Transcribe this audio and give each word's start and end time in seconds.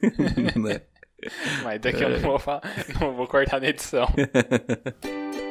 né? 0.56 0.80
Mas 1.64 1.80
daqui 1.80 2.02
eu 2.02 2.10
não 2.10 2.20
vou, 2.20 2.38
falar, 2.38 2.62
não 3.00 3.14
vou 3.14 3.26
cortar 3.26 3.60
na 3.60 3.68
edição. 3.68 4.06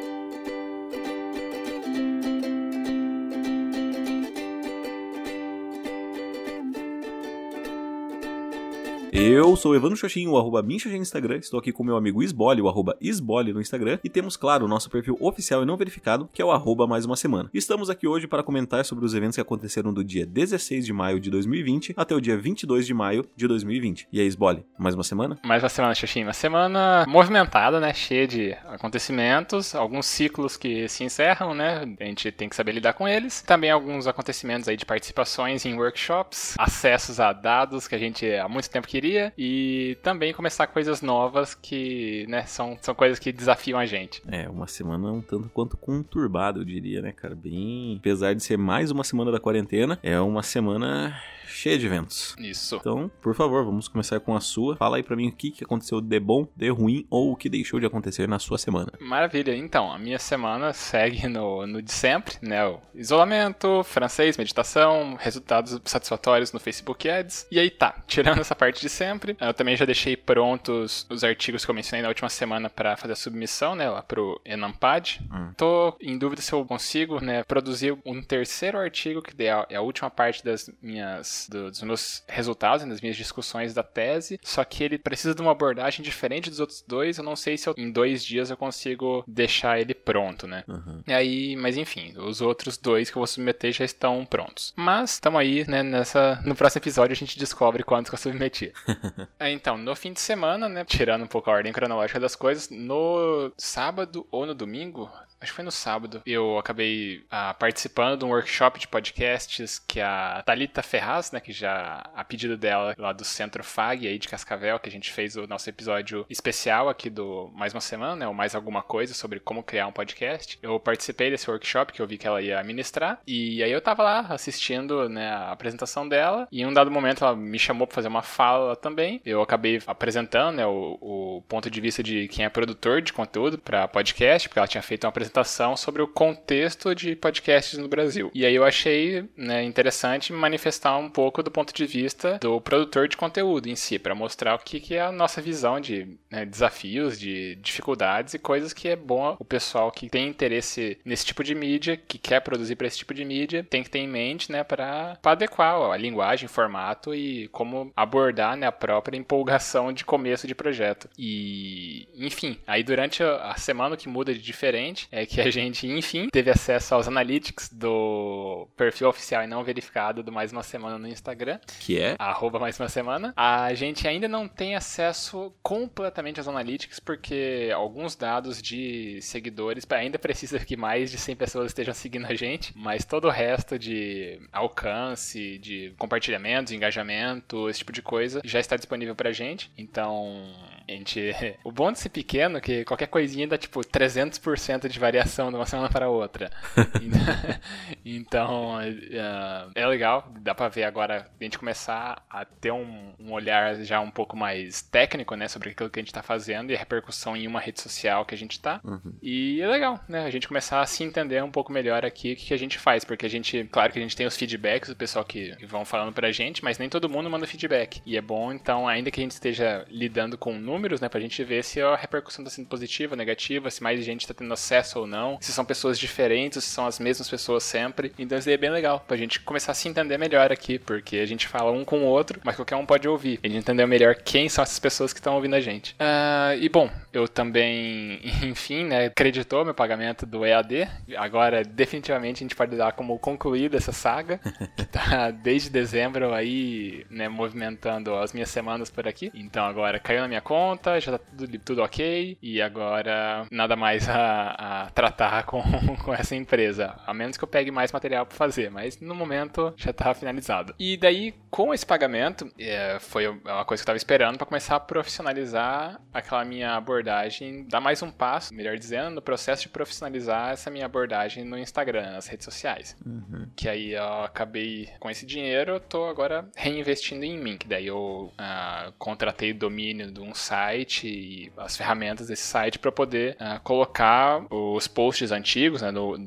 Eu 9.20 9.56
sou 9.56 9.72
o 9.72 9.76
Evandro 9.76 9.98
Xoxin, 9.98 10.28
o 10.28 10.38
arroba 10.38 10.62
Minxoxin 10.62 10.98
no 10.98 11.02
Instagram. 11.02 11.38
Estou 11.38 11.60
aqui 11.60 11.72
com 11.72 11.84
meu 11.84 11.98
amigo 11.98 12.22
Isbole, 12.22 12.62
o 12.62 12.70
arroba 12.70 12.96
Isbole 13.02 13.52
no 13.52 13.60
Instagram. 13.60 13.98
E 14.04 14.10
temos, 14.10 14.38
claro, 14.38 14.66
o 14.66 14.68
nosso 14.68 14.92
perfil 14.92 15.18
oficial 15.20 15.64
e 15.64 15.66
não 15.66 15.76
verificado, 15.76 16.30
que 16.32 16.40
é 16.40 16.46
o 16.46 16.52
arroba 16.52 16.86
mais 16.86 17.04
uma 17.04 17.16
semana. 17.16 17.50
Estamos 17.52 17.90
aqui 17.90 18.08
hoje 18.08 18.28
para 18.28 18.44
comentar 18.44 18.86
sobre 18.86 19.04
os 19.04 19.16
eventos 19.16 19.36
que 19.36 19.42
aconteceram 19.42 19.92
do 19.92 20.04
dia 20.04 20.24
16 20.24 20.86
de 20.86 20.94
maio 20.94 21.20
de 21.20 21.32
2020 21.32 21.96
até 21.98 22.14
o 22.14 22.22
dia 22.22 22.38
22 22.38 22.86
de 22.86 22.94
maio 22.94 23.26
de 23.36 23.48
2020. 23.48 24.08
E 24.14 24.20
aí, 24.20 24.28
Isbole, 24.28 24.64
mais 24.78 24.94
uma 24.94 25.04
semana? 25.04 25.40
Mais 25.44 25.64
uma 25.64 25.70
semana, 25.70 25.96
Xoxin. 25.96 26.22
Uma 26.22 26.34
semana 26.34 27.04
movimentada, 27.08 27.80
né? 27.80 27.96
Cheia 27.96 28.28
de 28.28 28.52
acontecimentos, 28.68 29.74
alguns 29.74 30.06
ciclos 30.06 30.56
que 30.58 30.88
se 30.88 31.04
encerram, 31.04 31.56
né? 31.56 31.92
A 32.00 32.04
gente 32.04 32.32
tem 32.32 32.48
que 32.48 32.56
saber 32.56 32.74
lidar 32.74 32.94
com 32.94 33.08
eles. 33.08 33.42
Também 33.42 33.72
alguns 33.72 34.06
acontecimentos 34.06 34.70
aí 34.70 34.78
de 34.78 34.86
participações 34.86 35.66
em 35.66 35.74
workshops, 35.74 36.54
acessos 36.60 37.20
a 37.20 37.34
dados 37.34 37.88
que 37.88 37.96
a 37.96 37.98
gente 37.98 38.32
há 38.32 38.48
muito 38.48 38.70
tempo 38.70 38.88
queria 38.88 39.07
e 39.38 39.98
também 40.04 40.34
começar 40.34 40.68
coisas 40.68 41.02
novas 41.02 41.54
que, 41.54 42.26
né, 42.28 42.46
são, 42.46 42.78
são 42.82 42.94
coisas 42.94 43.20
que 43.20 43.32
desafiam 43.32 43.80
a 43.80 43.86
gente. 43.86 44.22
É, 44.28 44.50
uma 44.50 44.68
semana 44.68 45.12
um 45.12 45.22
tanto 45.22 45.50
quanto 45.50 45.78
conturbada, 45.78 46.60
eu 46.60 46.66
diria, 46.66 47.02
né, 47.02 47.12
cara? 47.12 47.36
Bem. 47.36 47.98
Apesar 48.00 48.34
de 48.34 48.44
ser 48.44 48.58
mais 48.58 48.92
uma 48.92 49.04
semana 49.04 49.32
da 49.32 49.40
quarentena, 49.40 50.00
é 50.04 50.20
uma 50.20 50.44
semana 50.44 51.16
cheia 51.48 51.78
de 51.78 51.86
eventos. 51.86 52.36
Isso. 52.38 52.76
Então, 52.76 53.10
por 53.22 53.34
favor, 53.34 53.66
vamos 53.66 53.88
começar 53.88 54.20
com 54.20 54.36
a 54.36 54.42
sua. 54.42 54.76
Fala 54.76 54.98
aí 54.98 55.04
pra 55.04 55.16
mim 55.16 55.30
o 55.30 55.32
que, 55.32 55.52
que 55.52 55.64
aconteceu 55.64 56.02
de 56.02 56.20
bom, 56.20 56.48
de 56.56 56.70
ruim 56.70 57.06
ou 57.10 57.32
o 57.32 57.36
que 57.36 57.50
deixou 57.50 57.80
de 57.80 57.86
acontecer 57.86 58.28
na 58.28 58.40
sua 58.40 58.58
semana. 58.58 58.92
Maravilha. 59.00 59.56
Então, 59.56 59.92
a 59.92 59.98
minha 59.98 60.20
semana 60.20 60.74
segue 60.74 61.28
no, 61.28 61.66
no 61.66 61.82
de 61.82 61.92
sempre, 61.92 62.36
né? 62.42 62.66
O 62.66 62.80
isolamento, 62.94 63.84
francês, 63.84 64.38
meditação, 64.38 65.16
resultados 65.20 65.80
satisfatórios 65.86 66.52
no 66.52 66.60
Facebook 66.60 67.10
Ads. 67.10 67.48
E 67.52 67.60
aí 67.60 67.70
tá, 67.70 68.04
tirando 68.08 68.40
essa 68.40 68.56
parte 68.56 68.82
de 68.82 68.90
sempre, 68.90 69.38
eu 69.40 69.54
também 69.54 69.76
já 69.76 69.86
deixei 69.86 70.18
prontos 70.18 71.06
os 71.10 71.24
artigos 71.24 71.64
que 71.64 71.72
eu 71.72 71.76
mencionei 71.76 72.02
na 72.02 72.10
última 72.10 72.30
semana 72.30 72.70
para 72.70 72.98
fazer 72.98 73.14
a 73.14 73.16
submissão, 73.16 73.76
né, 73.76 73.90
lá 73.90 74.02
pro 74.02 74.40
Enampad. 74.46 75.20
Hum. 75.32 75.52
Tô 75.56 75.96
em 76.02 76.18
dúvida 76.18 76.42
se 76.42 76.54
eu 76.54 76.66
consigo, 76.66 77.24
né, 77.24 77.44
produzir 77.44 77.98
um 78.06 78.22
terceiro 78.22 78.78
artigo 78.78 79.22
que 79.22 79.36
é 79.44 79.76
a 79.76 79.82
última 79.82 80.10
parte 80.10 80.44
das 80.44 80.70
minhas 80.82 81.37
do, 81.50 81.70
dos 81.70 81.82
meus 81.84 82.24
resultados, 82.28 82.88
das 82.88 83.02
minhas 83.02 83.16
discussões 83.16 83.74
da 83.74 83.84
tese, 83.84 84.40
só 84.42 84.64
que 84.64 84.84
ele 84.84 84.98
precisa 84.98 85.36
de 85.36 85.42
uma 85.42 85.52
abordagem 85.52 86.04
diferente 86.04 86.50
dos 86.50 86.60
outros 86.60 86.84
dois. 86.88 87.18
Eu 87.18 87.24
não 87.24 87.36
sei 87.36 87.58
se 87.58 87.68
eu, 87.68 87.76
em 87.78 87.92
dois 87.92 88.24
dias 88.24 88.50
eu 88.50 88.58
consigo 88.58 89.24
deixar 89.28 89.80
ele 89.80 89.94
pronto, 89.94 90.48
né? 90.48 90.64
Uhum. 90.68 91.04
E 91.06 91.14
aí, 91.14 91.56
mas 91.56 91.78
enfim, 91.78 92.14
os 92.18 92.42
outros 92.42 92.78
dois 92.78 93.10
que 93.10 93.18
eu 93.18 93.20
vou 93.20 93.28
submeter 93.28 93.72
já 93.72 93.86
estão 93.86 94.26
prontos. 94.26 94.74
Mas 94.76 95.14
estamos 95.14 95.40
aí, 95.40 95.68
né? 95.68 95.84
Nessa, 95.84 96.42
no 96.46 96.56
próximo 96.56 96.80
episódio 96.82 97.14
a 97.14 97.18
gente 97.18 97.38
descobre 97.38 97.84
quantos 97.84 98.10
que 98.10 98.16
eu 98.16 98.20
submeti. 98.20 98.72
é, 99.40 99.52
então, 99.52 99.78
no 99.78 99.96
fim 99.96 100.14
de 100.14 100.20
semana, 100.20 100.70
né? 100.70 100.86
Tirando 100.86 101.24
um 101.24 101.28
pouco 101.28 101.50
a 101.50 101.54
ordem 101.54 101.74
cronológica 101.74 102.20
das 102.20 102.36
coisas, 102.36 102.70
no 102.70 103.52
sábado 103.58 104.26
ou 104.32 104.46
no 104.46 104.56
domingo, 104.56 105.10
acho 105.40 105.52
que 105.52 105.56
foi 105.56 105.66
no 105.66 105.72
sábado, 105.72 106.22
eu 106.26 106.58
acabei 106.58 107.24
ah, 107.30 107.54
participando 107.54 108.20
de 108.20 108.26
um 108.26 108.30
workshop 108.30 108.80
de 108.80 108.88
podcasts 108.88 109.80
que 109.80 110.02
a 110.02 110.42
Talita 110.46 110.82
Ferraz, 110.82 111.32
né, 111.32 111.40
que 111.40 111.52
já 111.52 112.04
a 112.16 112.24
pedido 112.24 112.58
dela 112.58 112.96
lá 112.98 113.14
do 113.14 113.24
Centro 113.24 113.64
FAG 113.64 114.08
aí 114.08 114.18
de 114.18 114.28
Cascavel, 114.28 114.80
que 114.80 114.90
a 114.90 114.92
gente 114.92 115.12
fez 115.12 115.36
o 115.36 115.48
nosso 115.48 115.70
episódio 115.70 116.26
especial 116.30 116.90
aqui 116.90 117.10
do 117.10 117.52
Mais 117.54 117.74
uma 117.74 117.82
semana, 117.82 118.16
né, 118.16 118.28
ou 118.28 118.34
mais 118.34 118.56
alguma 118.56 118.82
coisa 118.82 119.14
sobre 119.14 119.40
como 119.40 119.64
criar 119.64 119.88
um 119.88 119.92
podcast. 119.92 120.58
Eu 120.62 120.80
participei 120.80 121.30
desse 121.30 121.50
workshop 121.50 121.94
que 121.94 122.02
eu 122.02 122.08
vi 122.08 122.18
que 122.18 122.28
ela 122.28 122.42
ia 122.42 122.64
ministrar 122.64 123.20
e 123.26 123.62
aí 123.62 123.72
eu 123.72 123.82
tava 123.82 124.04
lá 124.04 124.20
assistindo, 124.30 125.08
né, 125.08 125.30
a 125.30 125.52
apresentação 125.52 126.08
dela 126.08 126.48
e 126.52 126.62
em 126.62 126.66
um 126.66 126.74
dado 126.74 126.90
momento 126.90 127.24
ela 127.24 127.36
me 127.36 127.60
chamou 127.60 127.86
para 127.86 127.96
fazer 127.96 128.08
uma 128.08 128.24
fala 128.24 128.76
também. 128.76 129.22
Eu 129.26 129.42
acabei 129.42 129.82
apresentando, 129.86 130.56
né, 130.56 130.66
o, 130.66 130.98
o 131.00 131.44
ponto 131.48 131.70
de 131.70 131.80
vista 131.80 132.02
de 132.02 132.28
quem 132.28 132.44
é 132.44 132.50
produtor 132.50 133.02
de 133.02 133.14
conteúdo 133.14 133.58
para 133.58 133.88
podcast, 133.88 134.50
porque 134.50 134.60
ela 134.60 134.68
tinha 134.68 134.82
feito 134.82 135.04
uma 135.04 135.10
apresentação 135.10 135.27
apresentação 135.28 135.76
sobre 135.76 136.02
o 136.02 136.08
contexto 136.08 136.96
de 136.96 137.16
podcasts 137.16 137.78
no 137.78 137.88
Brasil. 137.88 138.32
E 138.34 138.46
aí 138.46 138.56
eu 138.56 138.64
achei 138.64 139.26
né, 139.36 139.64
interessante 139.64 140.34
manifestar 140.34 140.98
um 140.98 141.10
pouco 141.10 141.44
do 141.44 141.52
ponto 141.52 141.74
de 141.74 141.86
vista 141.86 142.40
do 142.40 142.60
produtor 142.62 143.08
de 143.08 143.18
conteúdo 143.18 143.68
em 143.68 143.76
si, 143.76 144.00
para 144.00 144.16
mostrar 144.16 144.56
o 144.56 144.60
que, 144.60 144.80
que, 144.80 144.96
é 144.96 145.02
a 145.02 145.12
nossa 145.12 145.42
visão 145.42 145.80
de 145.80 146.18
né, 146.32 146.46
desafios, 146.46 147.20
de 147.20 147.56
dificuldades 147.56 148.34
e 148.34 148.40
coisas 148.40 148.74
que 148.74 148.88
é 148.88 148.96
bom 148.96 149.36
o 149.40 149.46
pessoal 149.46 149.92
que 149.92 150.10
tem 150.10 150.28
interesse 150.28 150.98
nesse 151.04 151.26
tipo 151.26 151.44
de 151.44 151.54
mídia, 151.54 151.98
que 151.98 152.18
quer 152.18 152.40
produzir 152.42 152.76
para 152.76 152.88
esse 152.88 152.98
tipo 152.98 153.14
de 153.14 153.26
mídia, 153.26 153.66
tem 153.70 153.84
que 153.84 153.90
ter 153.90 154.00
em 154.00 154.08
mente 154.08 154.52
né, 154.52 154.64
para 154.64 155.18
adequar 155.24 155.92
a 155.92 155.98
linguagem, 155.98 156.48
formato 156.48 157.14
e 157.14 157.48
como 157.50 157.92
abordar 157.96 158.56
né, 158.56 158.68
a 158.68 158.72
própria 158.72 159.18
empolgação 159.18 159.92
de 159.92 160.06
começo 160.06 160.48
de 160.48 160.56
projeto. 160.56 161.10
E, 161.18 162.08
enfim, 162.16 162.58
aí 162.66 162.84
durante 162.84 163.22
a 163.24 163.56
semana 163.58 163.98
que 163.98 164.08
muda 164.08 164.34
de 164.34 164.40
diferente, 164.40 165.08
é 165.18 165.26
que 165.26 165.42
a 165.42 165.50
gente, 165.52 165.88
enfim, 165.88 166.30
teve 166.32 166.52
acesso 166.52 166.96
aos 166.96 167.08
analytics 167.08 167.70
do 167.70 168.68
perfil 168.76 169.10
oficial 169.10 169.44
e 169.44 169.48
não 169.48 169.64
verificado 169.64 170.24
do 170.24 170.32
Mais 170.32 170.52
Uma 170.52 170.64
Semana 170.64 170.98
no 170.98 171.08
Instagram. 171.08 171.60
Que 171.80 172.00
é? 172.00 172.16
Arroba 172.20 172.60
Mais 172.60 172.80
Uma 172.80 172.90
Semana. 172.90 173.34
A 173.36 173.74
gente 173.74 174.08
ainda 174.08 174.28
não 174.28 174.48
tem 174.48 174.76
acesso 174.76 175.54
completamente 175.62 176.40
aos 176.40 176.48
analytics, 176.48 177.00
porque 177.00 177.72
alguns 177.74 178.16
dados 178.16 178.62
de 178.62 179.20
seguidores 179.22 179.86
ainda 179.90 180.20
precisa 180.20 180.60
que 180.60 180.78
mais 180.78 181.12
de 181.12 181.18
100 181.18 181.36
pessoas 181.36 181.68
estejam 181.68 181.94
seguindo 181.94 182.26
a 182.26 182.36
gente, 182.36 182.74
mas 182.76 183.06
todo 183.06 183.28
o 183.28 183.32
resto 183.32 183.80
de 183.80 184.40
alcance, 184.52 185.58
de 185.58 185.94
compartilhamentos, 185.98 186.74
engajamento, 186.74 187.70
esse 187.70 187.80
tipo 187.80 187.92
de 187.92 188.02
coisa 188.02 188.42
já 188.44 188.60
está 188.60 188.76
disponível 188.76 189.16
pra 189.16 189.32
gente. 189.32 189.72
Então, 189.78 190.44
a 190.88 190.92
gente... 190.92 191.34
o 191.64 191.72
bom 191.72 191.92
de 191.92 192.00
ser 192.00 192.10
pequeno 192.10 192.58
é 192.58 192.62
que 192.62 192.86
qualquer 192.86 193.08
coisinha 193.08 193.48
dá 193.48 193.58
tipo 193.58 193.82
300% 193.82 194.88
de 194.88 195.00
variação 195.00 195.50
de 195.50 195.56
uma 195.56 195.66
semana 195.66 195.90
para 195.90 196.10
outra. 196.10 196.50
então, 198.06 198.78
uh, 198.78 199.72
é 199.76 199.88
legal, 199.88 200.32
dá 200.40 200.56
para 200.56 200.70
ver 200.70 200.84
agora 200.84 201.30
a 201.40 201.44
gente 201.44 201.58
começar 201.58 202.24
a 202.30 202.46
ter 202.46 202.72
um, 202.72 203.14
um, 203.20 203.32
olhar 203.32 203.76
já 203.84 204.00
um 204.00 204.12
pouco 204.12 204.36
mais 204.36 204.82
técnico, 204.82 205.36
né, 205.36 205.48
sobre 205.48 205.70
aquilo 205.70 205.90
que 205.90 206.00
a 206.00 206.02
gente 206.02 206.10
está 206.10 206.24
fazendo 206.24 206.72
e 206.72 206.76
a 206.76 206.80
repercussão 206.80 207.36
em 207.36 207.48
uma 207.48 207.60
rede 207.60 207.82
social 207.82 208.26
que 208.26 208.36
a 208.36 208.38
gente 208.38 208.52
está. 208.52 208.80
Uhum. 208.84 209.14
E 209.22 209.62
é 209.62 209.68
legal, 209.68 210.00
né, 210.08 210.26
a 210.26 210.30
gente 210.30 210.48
começar 210.48 210.82
a 210.82 210.86
se 210.86 211.04
entender 211.04 211.44
um 211.44 211.52
pouco 211.52 211.72
melhor 211.72 212.06
aqui 212.06 212.34
o 212.34 212.36
que 212.36 212.54
a 212.54 212.58
gente 212.58 212.78
faz, 212.78 213.04
porque 213.04 213.26
a 213.26 213.30
gente, 213.30 213.64
claro 213.66 213.92
que 213.92 214.00
a 214.00 214.02
gente 214.02 214.16
tem 214.16 214.26
os 214.26 214.38
feedbacks 214.38 214.90
do 214.90 214.96
pessoal 214.96 215.24
que, 215.26 215.56
que 215.56 215.66
vão 215.66 215.86
falando 215.86 216.14
pra 216.14 216.32
gente, 216.32 216.64
mas 216.64 216.78
nem 216.78 216.90
todo 216.90 217.10
mundo 217.10 217.30
manda 217.30 217.48
feedback. 217.48 218.02
E 218.06 218.18
é 218.18 218.22
bom, 218.22 218.52
então, 218.52 218.88
ainda 218.88 219.12
que 219.12 219.20
a 219.20 219.24
gente 219.24 219.32
esteja 219.32 219.86
lidando 219.90 220.38
com 220.38 220.54
números, 220.54 220.77
né, 221.02 221.10
pra 221.10 221.20
gente 221.20 221.44
ver 221.44 221.64
se 221.64 221.82
a 221.82 221.96
repercussão 221.96 222.44
está 222.44 222.56
sendo 222.56 222.68
positiva, 222.68 223.16
negativa, 223.16 223.70
se 223.70 223.84
mais 223.84 224.04
gente 224.04 224.22
está 224.22 224.34
tendo 224.34 224.54
acesso 224.54 225.00
ou 225.00 225.08
não, 225.08 225.38
se 225.42 225.52
são 225.52 225.66
pessoas 225.66 226.00
diferentes, 226.00 226.64
se 226.64 226.70
são 226.70 226.86
as 226.86 227.00
mesmas 227.00 227.30
pessoas 227.30 227.64
sempre. 227.64 228.12
Então 228.18 228.38
isso 228.38 228.48
daí 228.48 228.56
é 228.56 228.58
bem 228.58 228.70
legal, 228.70 229.04
pra 229.08 229.18
gente 229.18 229.40
começar 229.40 229.72
a 229.72 229.76
se 229.76 229.88
entender 229.88 230.18
melhor 230.18 230.52
aqui, 230.52 230.80
porque 230.80 231.18
a 231.18 231.26
gente 231.26 231.48
fala 231.48 231.72
um 231.72 231.84
com 231.84 232.00
o 232.00 232.06
outro, 232.06 232.40
mas 232.44 232.56
qualquer 232.56 232.76
um 232.76 232.86
pode 232.86 233.08
ouvir. 233.08 233.40
A 233.44 233.48
gente 233.48 233.60
entendeu 233.60 233.88
melhor 233.88 234.16
quem 234.16 234.50
são 234.50 234.64
essas 234.64 234.80
pessoas 234.80 235.14
que 235.14 235.20
estão 235.20 235.36
ouvindo 235.36 235.56
a 235.56 235.60
gente. 235.60 235.94
Uh, 235.94 236.58
e 236.60 236.70
bom, 236.70 236.90
eu 237.14 237.28
também, 237.28 238.20
enfim, 238.44 238.86
né, 238.86 239.06
acreditou 239.06 239.66
meu 239.66 239.74
pagamento 239.74 240.26
do 240.26 240.46
EAD. 240.46 240.88
Agora, 241.18 241.64
definitivamente, 241.64 242.38
a 242.38 242.46
gente 242.46 242.56
pode 242.56 242.76
dar 242.76 242.92
como 242.94 243.18
concluída 243.20 243.78
essa 243.78 243.92
saga, 243.92 244.40
que 244.76 244.86
tá 244.86 245.32
desde 245.44 245.70
dezembro 245.70 246.34
aí, 246.34 247.06
né, 247.10 247.28
movimentando 247.28 248.16
as 248.16 248.34
minhas 248.34 248.50
semanas 248.50 248.90
por 248.90 249.08
aqui. 249.08 249.32
Então 249.34 249.66
agora 249.66 250.00
caiu 250.00 250.22
na 250.22 250.28
minha 250.28 250.42
conta, 250.42 250.67
já 251.00 251.18
tá 251.18 251.20
tudo, 251.38 251.60
tudo 251.60 251.82
ok, 251.84 252.38
e 252.42 252.62
agora 252.62 253.46
nada 253.52 253.76
mais 253.76 254.08
a, 254.10 254.86
a 254.86 254.90
tratar 254.92 255.44
com, 255.48 255.62
com 256.04 256.14
essa 256.14 256.36
empresa, 256.36 256.96
a 257.06 257.14
menos 257.14 257.38
que 257.38 257.44
eu 257.44 257.48
pegue 257.48 257.72
mais 257.72 257.92
material 257.92 258.26
para 258.26 258.36
fazer, 258.36 258.70
mas 258.70 259.00
no 259.00 259.16
momento 259.16 259.74
já 259.78 259.94
tá 259.94 260.14
finalizado. 260.14 260.74
E 260.80 260.98
daí, 260.98 261.34
com 261.50 261.74
esse 261.74 261.86
pagamento, 261.86 262.52
é, 262.60 262.98
foi 263.00 263.28
uma 263.28 263.66
coisa 263.66 263.82
que 263.82 263.86
eu 263.86 263.88
tava 263.88 263.98
esperando 263.98 264.38
para 264.38 264.46
começar 264.46 264.76
a 264.76 264.80
profissionalizar 264.80 266.00
aquela 266.14 266.44
minha 266.46 266.76
abordagem, 266.76 267.66
dar 267.68 267.80
mais 267.80 268.02
um 268.02 268.12
passo, 268.12 268.54
melhor 268.54 268.78
dizendo, 268.78 269.16
no 269.16 269.22
processo 269.22 269.64
de 269.64 269.70
profissionalizar 269.70 270.52
essa 270.52 270.70
minha 270.70 270.86
abordagem 270.86 271.44
no 271.44 271.58
Instagram, 271.58 272.12
nas 272.12 272.28
redes 272.28 272.46
sociais. 272.46 272.96
Uhum. 273.06 273.48
Que 273.56 273.70
aí 273.70 273.94
eu 273.94 274.24
acabei, 274.24 274.90
com 275.00 275.10
esse 275.10 275.26
dinheiro, 275.26 275.74
eu 275.74 275.80
tô 275.80 276.06
agora 276.06 276.50
reinvestindo 276.56 277.26
em 277.26 277.38
mim, 277.38 277.58
que 277.58 277.68
daí 277.68 277.88
eu 277.88 278.32
uh, 278.34 278.92
contratei 278.98 279.52
o 279.52 279.56
domínio 279.56 280.12
de 280.12 280.22
um 280.22 280.34
site 280.34 280.57
e 281.06 281.52
as 281.58 281.78
ferramentas 281.78 282.28
desse 282.28 282.44
site 282.44 282.80
para 282.80 282.92
poder 282.92 283.36
uh, 283.40 283.60
colocar 283.62 284.44
os 284.50 284.88
posts 284.88 285.32
antigos, 285.32 285.82
né, 285.82 285.92
do, 285.92 286.18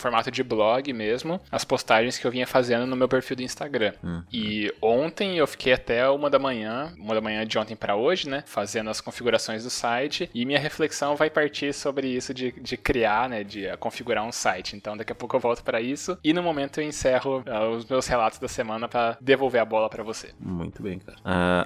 formato 0.00 0.30
de 0.30 0.42
blog 0.42 0.92
mesmo, 0.92 1.40
as 1.50 1.64
postagens 1.64 2.18
que 2.18 2.26
eu 2.26 2.30
vinha 2.30 2.46
fazendo 2.46 2.86
no 2.86 2.96
meu 2.96 3.06
perfil 3.06 3.36
do 3.36 3.42
Instagram. 3.42 3.92
Hum. 4.02 4.22
E 4.32 4.72
ontem 4.80 5.36
eu 5.36 5.46
fiquei 5.46 5.74
até 5.74 6.08
uma 6.08 6.30
da 6.30 6.38
manhã, 6.38 6.92
uma 6.98 7.14
da 7.14 7.20
manhã 7.20 7.46
de 7.46 7.58
ontem 7.58 7.76
para 7.76 7.94
hoje, 7.94 8.28
né, 8.28 8.42
fazendo 8.46 8.88
as 8.88 9.00
configurações 9.00 9.62
do 9.62 9.70
site, 9.70 10.30
e 10.34 10.46
minha 10.46 10.58
reflexão 10.58 11.16
vai 11.16 11.28
partir 11.28 11.74
sobre 11.74 12.08
isso 12.08 12.32
de, 12.32 12.52
de 12.52 12.76
criar, 12.76 13.28
né, 13.28 13.44
de 13.44 13.76
configurar 13.76 14.24
um 14.24 14.32
site. 14.32 14.74
Então 14.74 14.96
daqui 14.96 15.12
a 15.12 15.14
pouco 15.14 15.36
eu 15.36 15.40
volto 15.40 15.62
para 15.62 15.80
isso, 15.80 16.18
e 16.24 16.32
no 16.32 16.42
momento 16.42 16.80
eu 16.80 16.84
encerro 16.84 17.44
uh, 17.46 17.76
os 17.76 17.84
meus 17.84 18.06
relatos 18.06 18.38
da 18.38 18.48
semana 18.48 18.88
para 18.88 19.18
devolver 19.20 19.60
a 19.60 19.64
bola 19.64 19.90
para 19.90 20.02
você. 20.02 20.30
Muito 20.40 20.82
bem, 20.82 20.98
cara. 20.98 21.18